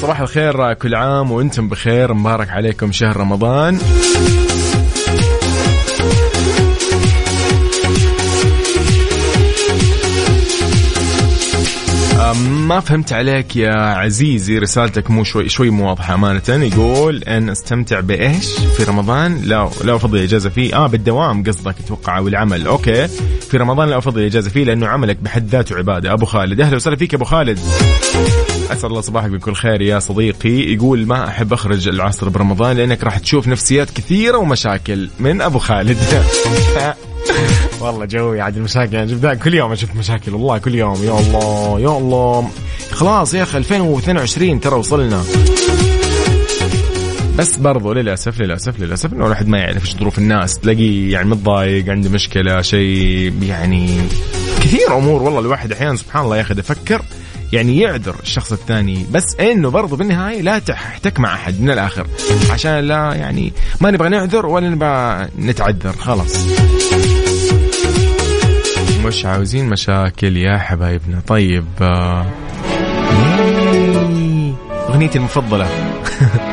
صباح 0.01 0.21
الخير 0.21 0.73
كل 0.73 0.95
عام 0.95 1.31
وأنتم 1.31 1.69
بخير. 1.69 2.13
مبارك 2.13 2.49
عليكم 2.49 2.91
شهر 2.91 3.17
رمضان. 3.17 3.79
ما 12.33 12.79
فهمت 12.79 13.13
عليك 13.13 13.55
يا 13.55 13.73
عزيزي 13.73 14.57
رسالتك 14.57 15.11
مو 15.11 15.23
شوي 15.23 15.49
شوي 15.49 15.69
مو 15.69 15.89
واضحه 15.89 16.13
أمانة 16.13 16.41
يقول 16.49 17.23
أن 17.23 17.49
أستمتع 17.49 17.99
بإيش؟ 17.99 18.53
في 18.53 18.83
رمضان 18.83 19.41
لا 19.43 19.69
لا 19.83 19.95
أفضل 19.95 20.17
الإجازة 20.17 20.49
فيه. 20.49 20.75
آه 20.75 20.87
بالدوام 20.87 21.43
قصدك 21.43 21.75
أتوقع 21.79 22.17
أو 22.17 22.27
العمل. 22.27 22.67
أوكي. 22.67 23.07
في 23.49 23.57
رمضان 23.57 23.89
لا 23.89 23.97
أفضل 23.97 24.21
الإجازة 24.21 24.49
فيه 24.49 24.63
لأنه 24.63 24.87
عملك 24.87 25.17
بحد 25.21 25.47
ذاته 25.49 25.75
عبادة. 25.77 26.13
أبو 26.13 26.25
خالد. 26.25 26.61
أهلا 26.61 26.75
وسهلا 26.75 26.95
فيك 26.95 27.13
أبو 27.13 27.25
خالد. 27.25 27.59
اسعد 28.71 28.85
الله 28.85 29.01
صباحك 29.01 29.29
بكل 29.29 29.53
خير 29.53 29.81
يا 29.81 29.99
صديقي. 29.99 30.73
يقول 30.73 31.05
ما 31.05 31.27
أحب 31.27 31.53
أخرج 31.53 31.87
العصر 31.87 32.29
برمضان 32.29 32.77
لأنك 32.77 33.03
راح 33.03 33.17
تشوف 33.17 33.47
نفسيات 33.47 33.89
كثيرة 33.89 34.37
ومشاكل. 34.37 35.09
من 35.19 35.41
أبو 35.41 35.59
خالد. 35.59 35.97
والله 37.81 38.05
جوي 38.05 38.41
عاد 38.41 38.57
المشاكل 38.57 38.93
يعني 38.93 39.11
جبنا 39.11 39.33
كل 39.33 39.53
يوم 39.53 39.71
أشوف 39.71 39.95
مشاكل. 39.95 40.33
والله 40.33 40.57
كل 40.57 40.75
يوم. 40.75 41.03
يا 41.03 41.19
الله 41.19 41.79
يا 41.79 41.97
الله. 41.97 42.49
خلاص 42.91 43.33
يا 43.33 43.43
أخي 43.43 43.57
2022 43.57 44.59
ترى 44.59 44.75
وصلنا. 44.75 45.23
بس 47.37 47.57
برضو 47.57 47.93
للأسف 47.93 48.41
للأسف 48.41 48.79
للأسف 48.79 49.13
إنه 49.13 49.25
الواحد 49.25 49.47
ما 49.47 49.57
يعرف 49.57 49.85
إيش 49.85 49.95
ظروف 49.95 50.17
الناس. 50.17 50.59
تلاقيه 50.59 51.13
يعني 51.13 51.29
متضايق 51.29 51.89
عنده 51.89 52.09
مشكلة 52.09 52.61
شيء 52.61 53.33
يعني 53.43 54.01
كثير 54.61 54.97
أمور. 54.97 55.23
والله 55.23 55.39
الواحد 55.39 55.71
أحيانا 55.71 55.95
سبحان 55.95 56.23
الله 56.23 56.37
يا 56.37 56.41
أخي 56.41 56.59
يفكر 56.59 57.01
يعني 57.53 57.79
يعذر 57.79 58.15
الشخص 58.23 58.51
الثاني. 58.51 59.05
بس 59.11 59.35
إنه 59.39 59.69
برضو 59.69 59.95
بالنهاية 59.95 60.41
لا 60.41 60.59
تحتك 60.59 61.19
مع 61.19 61.33
أحد 61.33 61.61
من 61.61 61.69
الآخر. 61.69 62.07
عشان 62.51 62.79
لا 62.79 63.13
يعني 63.13 63.53
ما 63.81 63.91
نبغى 63.91 64.09
نعذر 64.09 64.45
ولا 64.45 64.69
نبغى 64.69 65.27
نتعذر. 65.39 65.93
خلاص. 65.93 66.47
مش 69.07 69.25
عاوزين 69.25 69.69
مشاكل 69.69 70.37
يا 70.37 70.57
حبايبنا. 70.57 71.19
طيب 71.27 71.65
آه، 71.81 72.25
أغنيتي 74.89 75.17
المفضلة. 75.17 75.67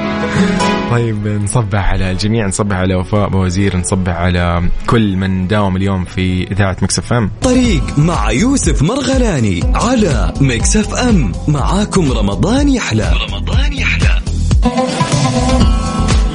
طيب 0.91 1.29
نصبح 1.29 1.91
على 1.91 2.11
الجميع 2.11 2.47
نصبح 2.47 2.77
على 2.77 2.95
وفاء 2.95 3.29
بوزير 3.29 3.77
نصبح 3.77 4.13
على 4.13 4.63
كل 4.87 5.17
من 5.17 5.47
داوم 5.47 5.77
اليوم 5.77 6.05
في 6.05 6.51
إذاعة 6.53 6.77
Mix 6.83 7.13
FM. 7.13 7.31
طريق 7.43 7.99
مع 7.99 8.31
يوسف 8.31 8.83
مرغلاني 8.83 9.61
على 9.75 10.33
Mix 10.41 10.77
FM. 10.77 11.33
معاكم 11.49 12.13
رمضان 12.13 12.69
يحلى. 12.69 13.13
رمضان 13.29 13.73
يحلى. 13.73 14.21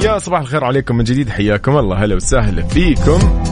يا 0.04 0.18
صباح 0.18 0.40
الخير 0.40 0.64
عليكم 0.64 0.96
من 0.96 1.04
جديد 1.04 1.28
حياكم 1.28 1.76
الله 1.76 2.04
هلا 2.04 2.14
وسهلا 2.14 2.62
فيكم. 2.62 3.42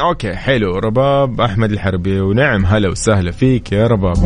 okay 0.00 0.34
حلو. 0.34 0.78
رباب 0.78 1.40
أحمد 1.40 1.72
الحربي 1.72 2.20
ونعم 2.20 2.66
هلا 2.66 2.88
وسهلا 2.88 3.30
فيك 3.30 3.72
يا 3.72 3.86
رباب. 3.86 4.16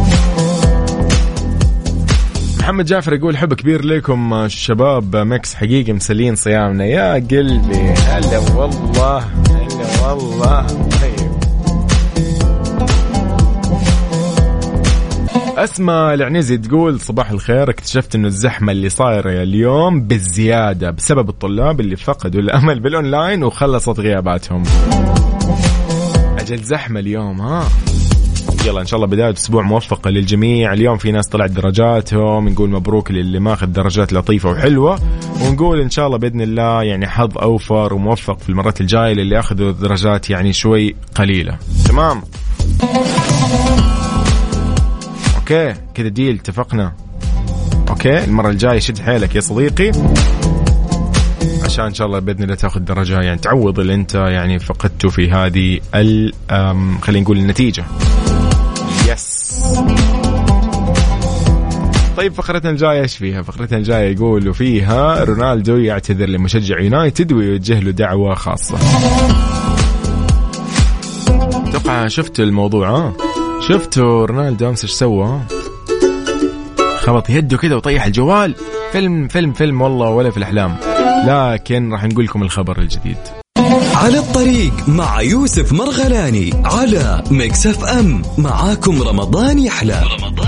محمد 2.59 2.85
جعفر 2.85 3.13
يقول 3.13 3.37
حب 3.37 3.55
كبير 3.55 3.85
لكم 3.85 4.49
شباب. 4.49 5.17
Mix 5.17 5.55
حقيقي 5.55 5.93
مسلين 5.93 6.35
صيامنا. 6.35 6.85
يا 6.85 7.15
قلبي. 7.15 7.95
هلا 8.09 8.39
والله 8.39 9.19
هلا 9.19 10.13
والله. 10.13 10.67
طيب. 10.67 11.33
أسماء 15.59 16.15
العنزي 16.15 16.59
تقول 16.59 17.01
صباح 17.01 17.31
الخير. 17.31 17.71
اكتشفت 17.71 18.15
إنه 18.15 18.29
الزحمة 18.29 18.73
اللي 18.73 18.89
صايرة 18.89 19.43
اليوم 19.43 20.01
بالزيادة 20.01 20.91
بسبب 20.91 21.29
الطلاب 21.29 21.81
اللي 21.81 21.97
فقدوا 21.97 22.41
الأمل 22.41 22.81
بالأونلاين 22.81 23.45
وخلصت 23.45 24.01
غياباتهم. 24.01 24.63
أجل 26.43 26.63
زحمة 26.63 27.01
اليوم 27.01 27.41
ها؟ 27.41 27.69
يلا 28.67 28.81
إن 28.81 28.87
شاء 28.87 28.97
الله 28.97 29.07
بداية 29.07 29.33
أسبوع 29.33 29.63
موفقة 29.63 30.11
للجميع. 30.11 30.73
اليوم 30.73 30.97
في 30.99 31.13
ناس 31.13 31.29
طلعت 31.29 31.51
درجاتهم 31.51 32.49
نقول 32.49 32.71
مبروك 32.71 33.11
للي 33.11 33.41
ماخذ 33.41 33.67
درجات 33.67 34.13
لطيفة 34.13 34.51
وحلوة. 34.51 34.99
ونقول 35.43 35.81
إن 35.81 35.91
شاء 35.91 36.07
الله 36.07 36.19
بإذن 36.19 36.41
الله 36.41 36.83
يعني 36.83 37.07
حظ 37.07 37.39
أوفر 37.39 37.95
وموفق 37.95 38.39
في 38.39 38.49
المرات 38.49 38.81
الجاية 38.81 39.13
للي 39.13 39.39
أخذوا 39.39 39.73
درجات 39.73 40.31
يعني 40.31 40.53
شوي 40.53 40.97
قليلة. 41.15 41.59
تمام؟ 41.89 42.23
okay 45.37 45.75
كذا 45.95 46.09
deal 46.09 46.35
اتفقنا. 46.35 46.93
okay 47.89 48.25
المرة 48.25 48.51
الجاية 48.51 48.79
شد 48.79 48.99
حيلك 48.99 49.35
يا 49.35 49.41
صديقي. 49.41 49.93
عشان 51.73 51.85
إن 51.85 51.95
شاء 51.95 52.07
الله 52.07 52.19
بإذن 52.19 52.43
الله 52.43 52.55
تأخذ 52.55 52.81
درجة 52.81 53.21
يعني 53.21 53.39
تعوض 53.39 53.81
اللي 53.81 53.95
أنت 53.95 54.15
يعني 54.15 54.59
فقدته 54.59 55.09
في 55.09 55.31
هذه 55.31 55.81
ال 55.95 56.33
خلينا 57.03 57.23
نقول 57.25 57.39
النتيجة 57.39 57.85
يس 59.09 59.63
طيب 62.17 62.33
فقرتنا 62.33 62.71
الجاية 62.71 63.01
إيش 63.01 63.17
فيها؟ 63.17 63.43
فقرتنا 63.43 63.79
الجاية 63.79 64.15
يقولوا 64.15 64.53
فيها 64.53 65.25
رونالدو 65.25 65.77
يعتذر 65.77 66.29
لمشجع 66.29 66.81
يونايتد 66.81 67.33
ويوجه 67.33 67.81
له 67.81 67.91
دعوة 67.91 68.35
خاصة. 68.35 68.79
أتوقع 71.69 72.09
شفت 72.09 72.41
الموضوع 72.41 72.91
ها؟ 72.91 73.13
شفتوا 73.69 74.27
رونالدو 74.27 74.69
أمس 74.69 74.85
إيش 74.85 74.93
سوى؟ 74.93 75.41
خبط 76.99 77.31
يده 77.31 77.57
كذا 77.57 77.75
وطيح 77.75 78.05
الجوال 78.05 78.55
فيلم 78.93 79.29
فيلم 79.29 79.53
فيلم 79.53 79.83
والله 79.83 80.11
ولا 80.11 80.31
في 80.31 80.37
الأحلام 80.37 80.92
لكن 81.27 81.93
راح 81.93 82.05
نقول 82.05 82.25
لكم 82.25 82.43
الخبر 82.43 82.79
الجديد. 82.79 83.17
على 83.95 84.19
الطريق 84.19 84.89
مع 84.89 85.21
يوسف 85.21 85.73
مرغلاني 85.73 86.51
على 86.65 87.25
Mix 87.31 87.67
FM. 87.67 88.23
معاكم 88.39 89.03
رمضان 89.03 89.59
يحلى. 89.59 90.03
رمضان 90.21 90.42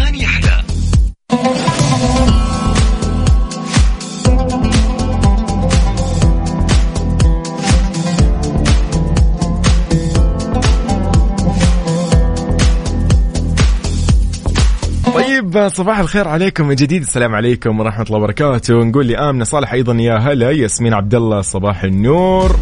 طيب 15.55 15.69
صباح 15.69 15.99
الخير 15.99 16.29
عليكم 16.29 16.69
من 16.69 16.75
جديد. 16.75 17.03
السلام 17.03 17.35
عليكم 17.35 17.81
ورحمة 17.81 18.05
الله 18.05 18.19
وبركاته. 18.19 18.75
نقول 18.75 19.07
لي 19.07 19.17
امنه 19.17 19.45
صالح 19.45 19.73
أيضا 19.73 19.95
يا 19.95 20.17
هلا 20.17 20.51
ياسمين 20.51 20.95
عبد 20.95 21.15
الله 21.15 21.41
صباح 21.41 21.85
النور. 21.85 22.57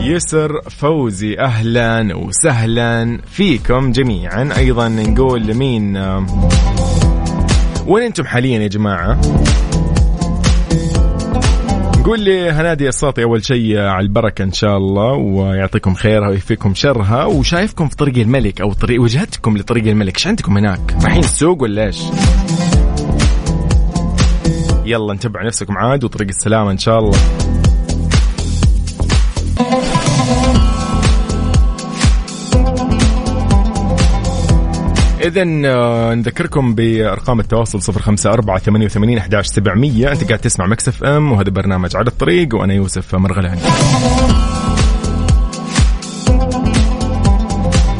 يسر 0.00 0.60
فوزي 0.70 1.38
أهلا 1.38 2.16
وسهلا 2.16 3.18
فيكم 3.26 3.92
جميعا. 3.92 4.48
أيضا 4.56 4.88
نقول 4.88 5.46
لمين؟ 5.46 5.96
وين 7.86 8.04
أنتم 8.04 8.24
حاليا 8.24 8.58
يا 8.58 8.68
جماعة؟ 8.68 9.20
نقول 12.02 12.20
لي 12.20 12.50
هنادي 12.50 12.88
الصوتي 12.88 13.22
أول 13.22 13.44
شيء 13.44 13.78
على 13.78 14.02
البركة 14.02 14.42
إن 14.42 14.52
شاء 14.52 14.76
الله 14.76 15.12
ويعطيكم 15.12 15.94
خيرها 15.94 16.28
ويكفيكم 16.28 16.74
شرها 16.74 17.24
وشايفكم 17.24 17.88
في 17.88 17.96
طريق 17.96 18.18
الملك 18.18 18.60
أو 18.60 18.72
طريق 18.72 19.02
وجهتكم 19.02 19.58
لطريق 19.58 19.86
الملك. 19.86 20.16
إيش 20.16 20.26
عندكم 20.26 20.56
هناك؟ 20.56 20.96
رايحين 21.02 21.24
السوق 21.24 21.62
ولا 21.62 21.86
إيش؟ 21.86 22.02
يلا 24.84 25.14
نتبع 25.14 25.46
نفسكم 25.46 25.78
عاد 25.78 26.04
وطريق 26.04 26.28
السلامة 26.28 26.70
إن 26.70 26.78
شاء 26.78 26.98
الله. 26.98 27.18
إذا 35.22 35.44
آه، 35.66 36.14
نذكركم 36.14 36.74
بأرقام 36.74 37.40
التواصل 37.40 37.82
صفر 37.82 38.00
خمسة 38.00 38.32
أربعة 38.32 38.58
ثمانية 38.58 38.86
وثمانين 38.86 39.18
أحداش 39.18 39.46
سبعمية. 39.46 40.12
أنت 40.12 40.24
قاعد 40.24 40.38
تسمع 40.38 40.66
مكسف 40.66 41.04
أم 41.04 41.32
وهذا 41.32 41.50
برنامج 41.50 41.96
على 41.96 42.06
الطريق 42.06 42.54
وأنا 42.54 42.74
يوسف 42.74 43.14
مرغلاني 43.14 43.60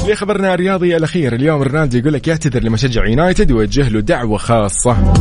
لخبرنا 0.09 0.55
الرياضي 0.55 0.97
الأخير 0.97 1.35
اليوم 1.35 1.62
رونالدو 1.62 1.99
يقول 1.99 2.12
لك 2.12 2.29
يعتذر 2.29 2.62
لمشجع 2.62 3.07
يونايتد 3.07 3.53
ويوجه 3.53 3.89
له 3.89 4.01
دعوة 4.01 4.39
خاصة. 4.39 5.12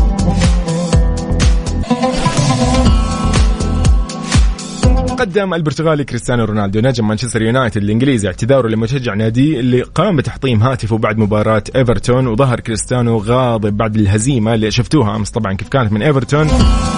قدم 5.22 5.53
البرتغالي 5.53 6.03
كريستيانو 6.03 6.45
رونالدو 6.45 6.80
نجم 6.80 7.07
مانشستر 7.07 7.41
يونايتد 7.41 7.84
الإنجليزي 7.84 8.28
اعتذاره 8.28 8.67
لمشجع 8.67 9.13
ناديه 9.13 9.59
اللي 9.59 9.82
قام 9.82 10.15
بتحطيم 10.15 10.63
هاتفه 10.63 10.97
بعد 10.97 11.17
مباراة 11.17 11.63
إيفرتون 11.76 12.28
وظهر 12.28 12.59
كريستيانو 12.59 13.17
غاضب 13.17 13.78
بعد 13.78 13.95
الهزيمة 13.95 14.53
اللي 14.53 14.72
شفتوها 14.72 15.15
أمس. 15.15 15.32
طبعا 15.32 15.53
كيف 15.53 15.69
كانت 15.69 15.91
من 15.91 16.01
إيفرتون؟ 16.01 16.47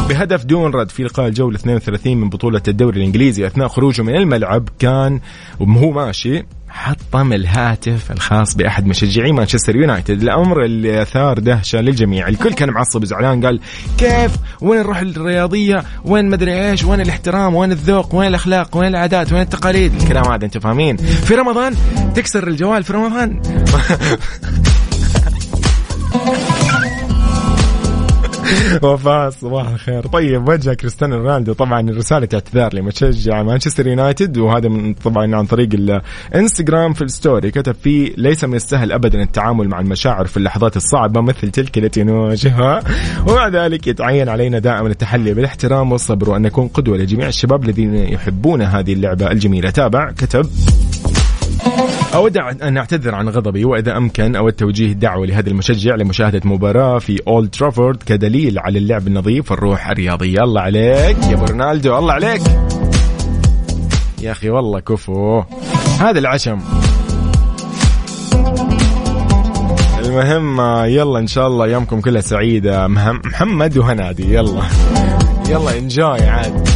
بهدف 0.09 0.45
دون 0.45 0.71
رد 0.71 0.89
في 0.91 1.03
لقاء 1.03 1.27
الجولة 1.27 1.55
32 1.55 2.17
من 2.17 2.29
بطولة 2.29 2.61
الدوري 2.67 2.99
الإنجليزي 2.99 3.47
أثناء 3.47 3.67
خروجه 3.67 4.01
من 4.01 4.15
الملعب 4.15 4.69
كان 4.79 5.19
وهو 5.59 5.91
ماشي 5.91 6.43
حطم 6.73 7.33
الهاتف 7.33 8.11
الخاص 8.11 8.55
بأحد 8.55 8.87
مشجعي 8.87 9.31
مانشستر 9.31 9.75
يونايتد. 9.75 10.21
الأمر 10.21 10.65
اللي 10.65 11.01
أثار 11.01 11.39
دهشة 11.39 11.81
للجميع. 11.81 12.27
الكل 12.27 12.53
كان 12.53 12.69
معصب 12.69 13.01
وزعلان 13.01 13.45
قال 13.45 13.59
كيف؟ 13.97 14.31
وين 14.61 14.79
الروح 14.79 14.97
الرياضية؟ 14.97 15.83
وين 16.05 16.29
مدري 16.29 16.69
إيش؟ 16.69 16.83
وين 16.83 17.01
الاحترام؟ 17.01 17.55
وين 17.55 17.71
الذوق؟ 17.71 18.15
وين 18.15 18.27
الأخلاق؟ 18.27 18.77
وين 18.77 18.87
العادات؟ 18.87 19.33
وين 19.33 19.41
التقاليد؟ 19.41 20.01
الكلام 20.01 20.31
هذا 20.31 20.45
أنتم 20.45 20.59
فاهمين. 20.59 20.97
في 20.97 21.35
رمضان 21.35 21.75
تكسر 22.15 22.47
الجوال 22.47 22.83
في 22.83 22.93
رمضان. 22.93 23.41
وفاء 28.83 29.29
صباح 29.29 29.69
الخير. 29.69 30.07
طيب 30.07 30.49
وجه 30.49 30.73
كريستيانو 30.73 31.15
رونالدو؟ 31.17 31.53
طبعا 31.53 31.91
رسالة 31.91 32.27
اعتذار 32.33 32.73
لمشجع 32.73 33.43
مانشستر 33.43 33.87
يونايتد 33.87 34.37
وهذا 34.37 34.69
من 34.69 34.93
طبعا 34.93 35.35
عن 35.35 35.45
طريق 35.45 35.69
الانستغرام 36.33 36.93
في 36.93 37.01
ال 37.01 37.08
story. 37.08 37.51
كتب 37.51 37.75
فيه 37.83 38.13
ليس 38.17 38.43
من 38.43 38.55
السهل 38.55 38.91
ابدا 38.91 39.21
التعامل 39.21 39.67
مع 39.67 39.79
المشاعر 39.79 40.25
في 40.25 40.37
اللحظات 40.37 40.77
الصعبة 40.77 41.21
مثل 41.21 41.51
تلك 41.51 41.77
التي 41.77 42.03
نواجهها. 42.03 42.83
ومع 43.27 43.47
ذلك 43.47 43.87
يتعين 43.87 44.29
علينا 44.29 44.59
دائما 44.59 44.87
التحلي 44.87 45.33
بالاحترام 45.33 45.91
والصبر 45.91 46.29
وأن 46.29 46.41
نكون 46.41 46.67
قدوة 46.67 46.97
لجميع 46.97 47.27
الشباب 47.27 47.63
الذين 47.63 47.95
يحبون 47.95 48.61
هذه 48.61 48.93
اللعبة 48.93 49.31
الجميلة. 49.31 49.69
تابع 49.69 50.11
كتب. 50.11 50.49
أود 52.15 52.37
أن 52.37 52.77
أعتذر 52.77 53.15
عن 53.15 53.29
غضبي 53.29 53.65
وإذا 53.65 53.97
أمكن 53.97 54.35
أود 54.35 54.53
توجيه 54.53 54.93
دعوة 54.93 55.25
لهذا 55.25 55.49
المشجع 55.49 55.95
لمشاهدة 55.95 56.41
مباراة 56.45 56.99
في 56.99 57.21
أولد 57.27 57.49
ترافورد 57.49 58.03
كدليل 58.05 58.59
على 58.59 58.79
اللعب 58.79 59.07
النظيف 59.07 59.51
والروح 59.51 59.89
الرياضية. 59.89 60.43
الله 60.43 60.61
عليك 60.61 61.17
يا 61.29 61.33
ابو 61.33 61.45
رونالدو 61.45 61.97
الله 61.97 62.13
عليك. 62.13 62.41
يا 64.21 64.31
أخي 64.31 64.49
والله 64.49 64.79
كفو. 64.79 65.43
هذا 65.99 66.19
العشم. 66.19 66.59
المهم 70.05 70.61
يلا 70.85 71.19
إن 71.19 71.27
شاء 71.27 71.47
الله 71.47 71.65
ايامكم 71.65 72.01
كلها 72.01 72.21
سعيده 72.21 72.87
محمد 72.87 73.77
وهنادي 73.77 74.33
يلا. 74.33 74.61
يلا 75.49 75.77
انجوي 75.77 76.21
عاد. 76.21 76.72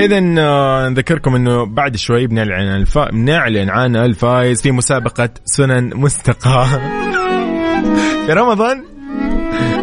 اذا 0.00 0.34
آه، 0.38 0.88
نذكركم 0.88 1.34
إنه 1.34 1.66
بعد 1.66 1.96
شوي 1.96 2.26
بنعلن 2.26 2.52
عن 2.52 2.80
الف... 2.80 2.98
بنعلن 2.98 3.70
عن 3.70 3.96
الفايز 3.96 4.62
في 4.62 4.70
مسابقة 4.70 5.28
سنن 5.44 5.96
مستقى 5.96 6.66
في 8.26 8.32
رمضان؟ 8.32 8.84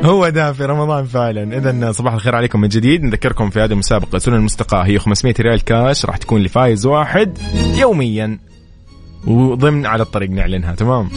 هو 0.03 0.29
ده 0.29 0.53
في 0.53 0.65
رمضان 0.65 1.05
فعلا. 1.05 1.57
اذا 1.57 1.91
صباح 1.91 2.13
الخير 2.13 2.35
عليكم 2.35 2.61
من 2.61 2.67
جديد. 2.67 3.03
نذكركم 3.03 3.49
في 3.49 3.59
هذه 3.59 3.71
المسابقة 3.71 4.17
سنن 4.17 4.41
مستقى 4.41 4.83
هي 4.85 4.99
500 4.99 5.35
ريال 5.39 5.63
كاش 5.63 6.05
راح 6.05 6.17
تكون 6.17 6.41
لفايز 6.41 6.85
واحد 6.85 7.37
يوميا. 7.75 8.39
وضمن 9.27 9.85
على 9.85 10.03
الطريق 10.03 10.29
نعلنها 10.29 10.75
تمام؟ 10.75 11.09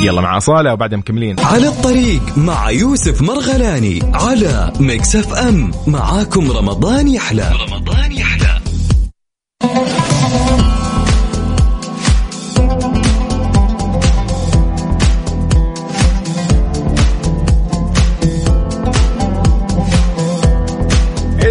يلا 0.00 0.20
مع 0.20 0.36
أصالة 0.36 0.72
وبعدها 0.72 0.98
مكملين. 0.98 1.40
على 1.40 1.68
الطريق 1.68 2.38
مع 2.38 2.70
يوسف 2.70 3.22
مرغلاني 3.22 3.98
على 4.14 4.72
Mix 4.80 5.16
FM. 5.16 5.70
معاكم 5.86 6.50
رمضان 6.52 7.08
يحلى. 7.08 7.50
رمضان 7.68 7.99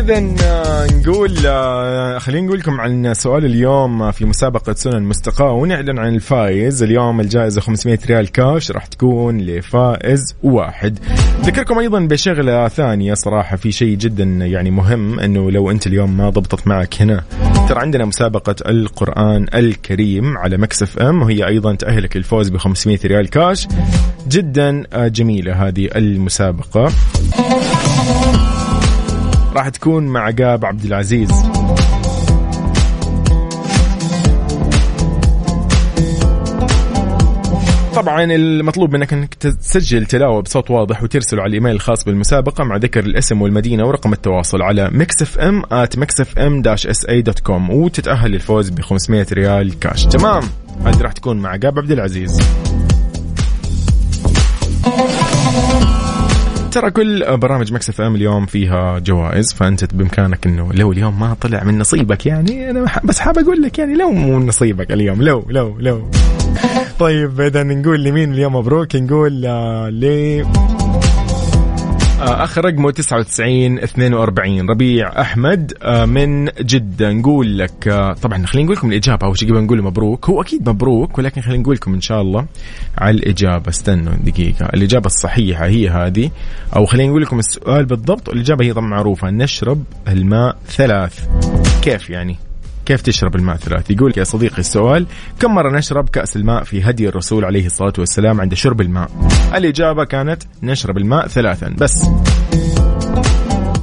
إذا 0.10 0.88
نقول 0.98 1.38
آه، 1.46 2.18
خلينا 2.18 2.48
نقول 2.48 2.60
لكم 2.60 2.82
عن 2.82 3.14
سؤال 3.14 3.46
اليوم 3.46 4.12
في 4.12 4.26
مسابقة 4.26 4.74
سنن 4.74 5.04
مستقاة 5.04 5.52
ونعلن 5.52 6.00
عن 6.00 6.16
الفائز. 6.16 6.84
اليوم 6.84 7.20
الجائزة 7.20 7.62
500 7.62 8.00
ريال 8.08 8.32
كاش 8.32 8.72
راح 8.72 8.86
تكون 8.86 9.42
لفائز 9.42 10.36
واحد. 10.44 11.00
ذكركم 11.42 11.80
أيضا 11.80 12.00
بشغلة 12.00 12.68
ثانية. 12.68 13.14
صراحة 13.14 13.56
في 13.56 13.72
شيء 13.72 13.98
جدا 13.98 14.24
يعني 14.24 14.72
مهم 14.72 15.20
أنه 15.20 15.52
لو 15.52 15.72
أنت 15.72 15.88
اليوم 15.88 16.18
ما 16.18 16.30
ضبطت 16.30 16.68
معك 16.68 17.02
هنا 17.02 17.24
ترى 17.70 17.80
عندنا 17.80 18.06
مسابقة 18.06 18.56
القرآن 18.68 19.46
الكريم 19.54 20.38
على 20.38 20.58
مكسف 20.58 20.98
أم 20.98 21.22
وهي 21.22 21.48
أيضا 21.48 21.76
تأهلك 21.76 22.18
للفوز 22.18 22.50
ب 22.50 22.58
500 22.58 23.00
ريال 23.06 23.30
كاش. 23.30 23.68
جدا 24.28 24.84
آه، 24.94 25.08
جميلة 25.08 25.68
هذه 25.68 25.90
المسابقة. 25.96 26.92
راح 29.60 29.70
تكون 29.70 30.08
مع 30.08 30.20
عقاب 30.20 30.66
عبد 30.66 30.86
العزيز. 30.86 31.30
طبعا 37.96 38.24
المطلوب 38.24 38.94
منك 38.94 39.14
إنك 39.14 39.34
تسجل 39.34 40.06
تلاوة 40.06 40.42
بصوت 40.42 40.72
واضح 40.72 41.04
وترسله 41.04 41.42
على 41.42 41.50
الإيميل 41.50 41.72
الخاص 41.76 42.04
بالمسابقة 42.04 42.64
مع 42.64 42.76
ذكر 42.76 43.00
الاسم 43.00 43.42
والمدينة 43.42 43.86
ورقم 43.88 44.14
التواصل 44.14 44.62
على 44.62 44.90
mixfm 44.92 45.64
at 45.64 46.00
mixfm-sa.com 46.00 47.70
وتتأهل 47.70 48.32
للفوز 48.32 48.70
ب 48.70 48.82
500 48.82 49.26
ريال 49.34 49.80
كاش. 49.80 50.06
تمام. 50.06 50.44
هذه 50.86 51.02
راح 51.02 51.12
تكون 51.12 51.38
مع 51.38 51.50
عقاب 51.50 51.80
عبد 51.80 51.92
العزيز. 51.92 52.42
ترى 56.70 56.92
كل 56.92 57.38
برامج 57.38 57.74
Mix 57.74 57.90
FM 57.90 58.16
اليوم 58.16 58.46
فيها 58.46 59.00
جوائز 59.00 59.54
فأنت 59.54 59.96
بإمكانك 59.96 60.46
إنه 60.48 60.74
لو 60.74 60.92
اليوم 60.92 61.20
ما 61.20 61.34
طلع 61.42 61.64
من 61.64 61.80
نصيبك 61.80 62.26
يعني 62.26 62.70
أنا 62.70 62.86
بس 63.04 63.20
حاب 63.20 63.38
أقول 63.38 63.62
لك 63.62 63.80
يعني 63.80 63.96
لو 63.96 64.12
مو 64.12 64.40
من 64.40 64.48
نصيبك 64.48 64.92
اليوم 64.92 65.22
لو 65.22 65.46
لو 65.50 65.76
لو. 65.80 66.12
طيب 67.00 67.42
إذا 67.42 67.64
نقول 67.64 68.04
لمين 68.04 68.34
اليوم 68.34 68.56
مبروك؟ 68.56 68.96
نقول 68.96 69.42
ل 69.42 69.46
آه، 69.46 70.79
آخر 72.22 72.66
رقمه 72.66 72.92
99 72.92 73.80
42 73.80 74.70
ربيع 74.70 75.22
أحمد 75.22 75.74
آه، 75.82 76.06
من 76.06 76.46
جدة. 76.46 77.12
نقول 77.14 77.58
لك 77.58 77.88
آه، 77.88 78.14
طبعا 78.14 78.46
خلينا 78.46 78.66
نقول 78.66 78.78
لكم 78.78 78.90
الإجابة. 78.92 79.28
أول 79.28 79.38
شيء 79.38 79.50
قبل 79.50 79.64
نقول 79.64 79.82
مبروك. 79.82 80.30
هو 80.30 80.42
أكيد 80.42 80.70
مبروك 80.70 81.18
ولكن 81.18 81.42
خلينا 81.42 81.62
نقول 81.62 81.76
لكم 81.76 81.94
إن 81.94 82.02
شاء 82.02 82.22
الله 82.22 82.46
على 82.98 83.18
الإجابة. 83.18 83.70
استنوا 83.70 84.14
دقيقة. 84.14 84.66
الإجابة 84.66 85.06
الصحيحة 85.06 85.66
هي 85.66 85.90
هذه 85.90 86.32
أو 86.76 86.86
خلينا 86.86 87.10
نقول 87.10 87.22
لكم 87.22 87.40
السؤال 87.40 87.86
بالضبط. 87.86 88.30
والاجابه 88.30 88.66
هي 88.66 88.74
طبعا 88.74 88.88
معروفة. 88.88 89.30
نشرب 89.30 89.84
الماء 90.08 90.58
ثلاث. 90.68 91.28
كيف 91.82 92.10
يعني؟ 92.10 92.49
كيف 92.90 93.02
تشرب 93.02 93.36
الماء 93.36 93.56
ثلاث؟ 93.56 93.92
يقول 93.92 94.14
يا 94.18 94.24
صديقي 94.24 94.60
السؤال 94.60 95.06
كم 95.40 95.56
مرة 95.56 95.78
نشرب 95.78 96.10
كأس 96.10 96.36
الماء 96.36 96.64
في 96.64 96.84
هدي 96.84 97.10
الرسول 97.10 97.46
عليه 97.46 97.66
الصلاة 97.66 97.94
والسلام 97.98 98.42
عند 98.42 98.54
شرب 98.54 98.82
الماء؟ 98.82 99.10
الإجابة 99.56 100.04
كانت 100.04 100.44
نشرب 100.64 100.98
الماء 100.98 101.28
ثلاثا 101.28 101.76
بس. 101.80 102.06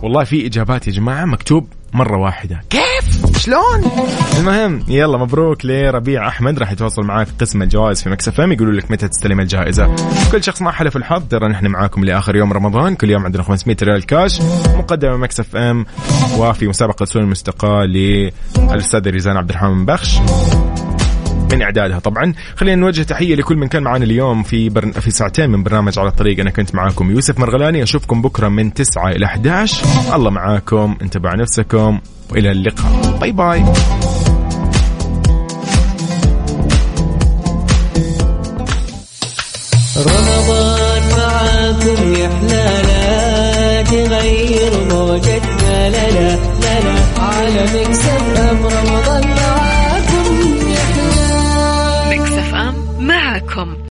والله 0.02 0.24
في 0.24 0.46
إجابات 0.46 0.86
يا 0.86 0.92
جماعة 0.92 1.24
مكتوب 1.24 1.68
مرة 1.92 2.18
واحدة. 2.18 2.62
كيف؟ 2.70 3.38
شلون؟ 3.38 3.90
المهم 4.38 4.84
يلا 4.88 5.18
مبروك 5.18 5.66
لربيع 5.66 6.28
أحمد 6.28 6.58
راح 6.58 6.72
يتواصل 6.72 7.02
معاك 7.02 7.28
قسم 7.40 7.62
الجوائز 7.62 8.02
في 8.02 8.10
Mix 8.10 8.40
FM 8.40 8.52
يقولوا 8.52 8.72
لك 8.72 8.90
متى 8.90 9.08
تستلم 9.08 9.40
الجائزة. 9.40 9.96
كل 10.32 10.44
شخص 10.44 10.62
ما 10.62 10.70
حالفه 10.70 10.96
الحظ 10.96 11.22
ترى 11.30 11.48
نحن 11.48 11.66
معاكم 11.66 12.04
لآخر 12.04 12.36
يوم 12.36 12.52
رمضان. 12.52 12.94
كل 12.94 13.10
يوم 13.10 13.24
عندنا 13.24 13.42
500 13.42 13.76
ريال 13.82 14.06
كاش 14.06 14.40
مقدمة 14.66 15.16
Mix 15.16 15.56
FM 15.56 15.86
وفي 16.38 16.68
مسابقة 16.68 17.04
سنن 17.04 17.22
مستقاة 17.22 17.84
للأستاذ 17.84 19.10
ريزان 19.10 19.36
عبد 19.36 19.50
الرحمن 19.50 19.84
بخش. 19.86 20.18
من 21.52 21.62
إعدادها. 21.62 21.98
طبعا 21.98 22.34
خلينا 22.56 22.76
نوجه 22.76 23.02
تحية 23.02 23.34
لكل 23.34 23.56
من 23.56 23.68
كان 23.68 23.82
معنا 23.82 24.04
اليوم 24.04 24.42
في 24.42 24.68
برن... 24.68 24.92
في 24.92 25.10
ساعتين 25.10 25.50
من 25.50 25.62
برنامج 25.62 25.98
على 25.98 26.08
الطريق. 26.08 26.40
أنا 26.40 26.50
كنت 26.50 26.74
معاكم 26.74 27.10
يوسف 27.10 27.38
مرغلاني. 27.38 27.82
أشوفكم 27.82 28.22
بكرة 28.22 28.48
من 28.48 28.74
9 28.74 29.10
إلى 29.10 29.26
11 29.26 29.86
الله 30.14 30.30
معاكم. 30.30 30.96
انتبهوا 31.02 31.30
على 31.30 31.42
نفسكم. 31.42 32.00
وإلى 32.30 32.50
اللقاء. 32.50 33.18
bye 33.20 33.32
bye. 33.32 33.64
رمضان 39.96 41.02
معاكم 41.16 42.14
يا 42.14 42.28
حلالا 42.28 43.82
تغير 43.82 44.72
موجتنا. 44.90 45.90
لا 45.90 46.10
لا 46.10 46.36
لا 46.60 46.94
على 47.18 47.62
مكسب 47.74 48.22
رمضان 48.36 49.28
معاكم. 49.28 49.55
يا 53.56 53.76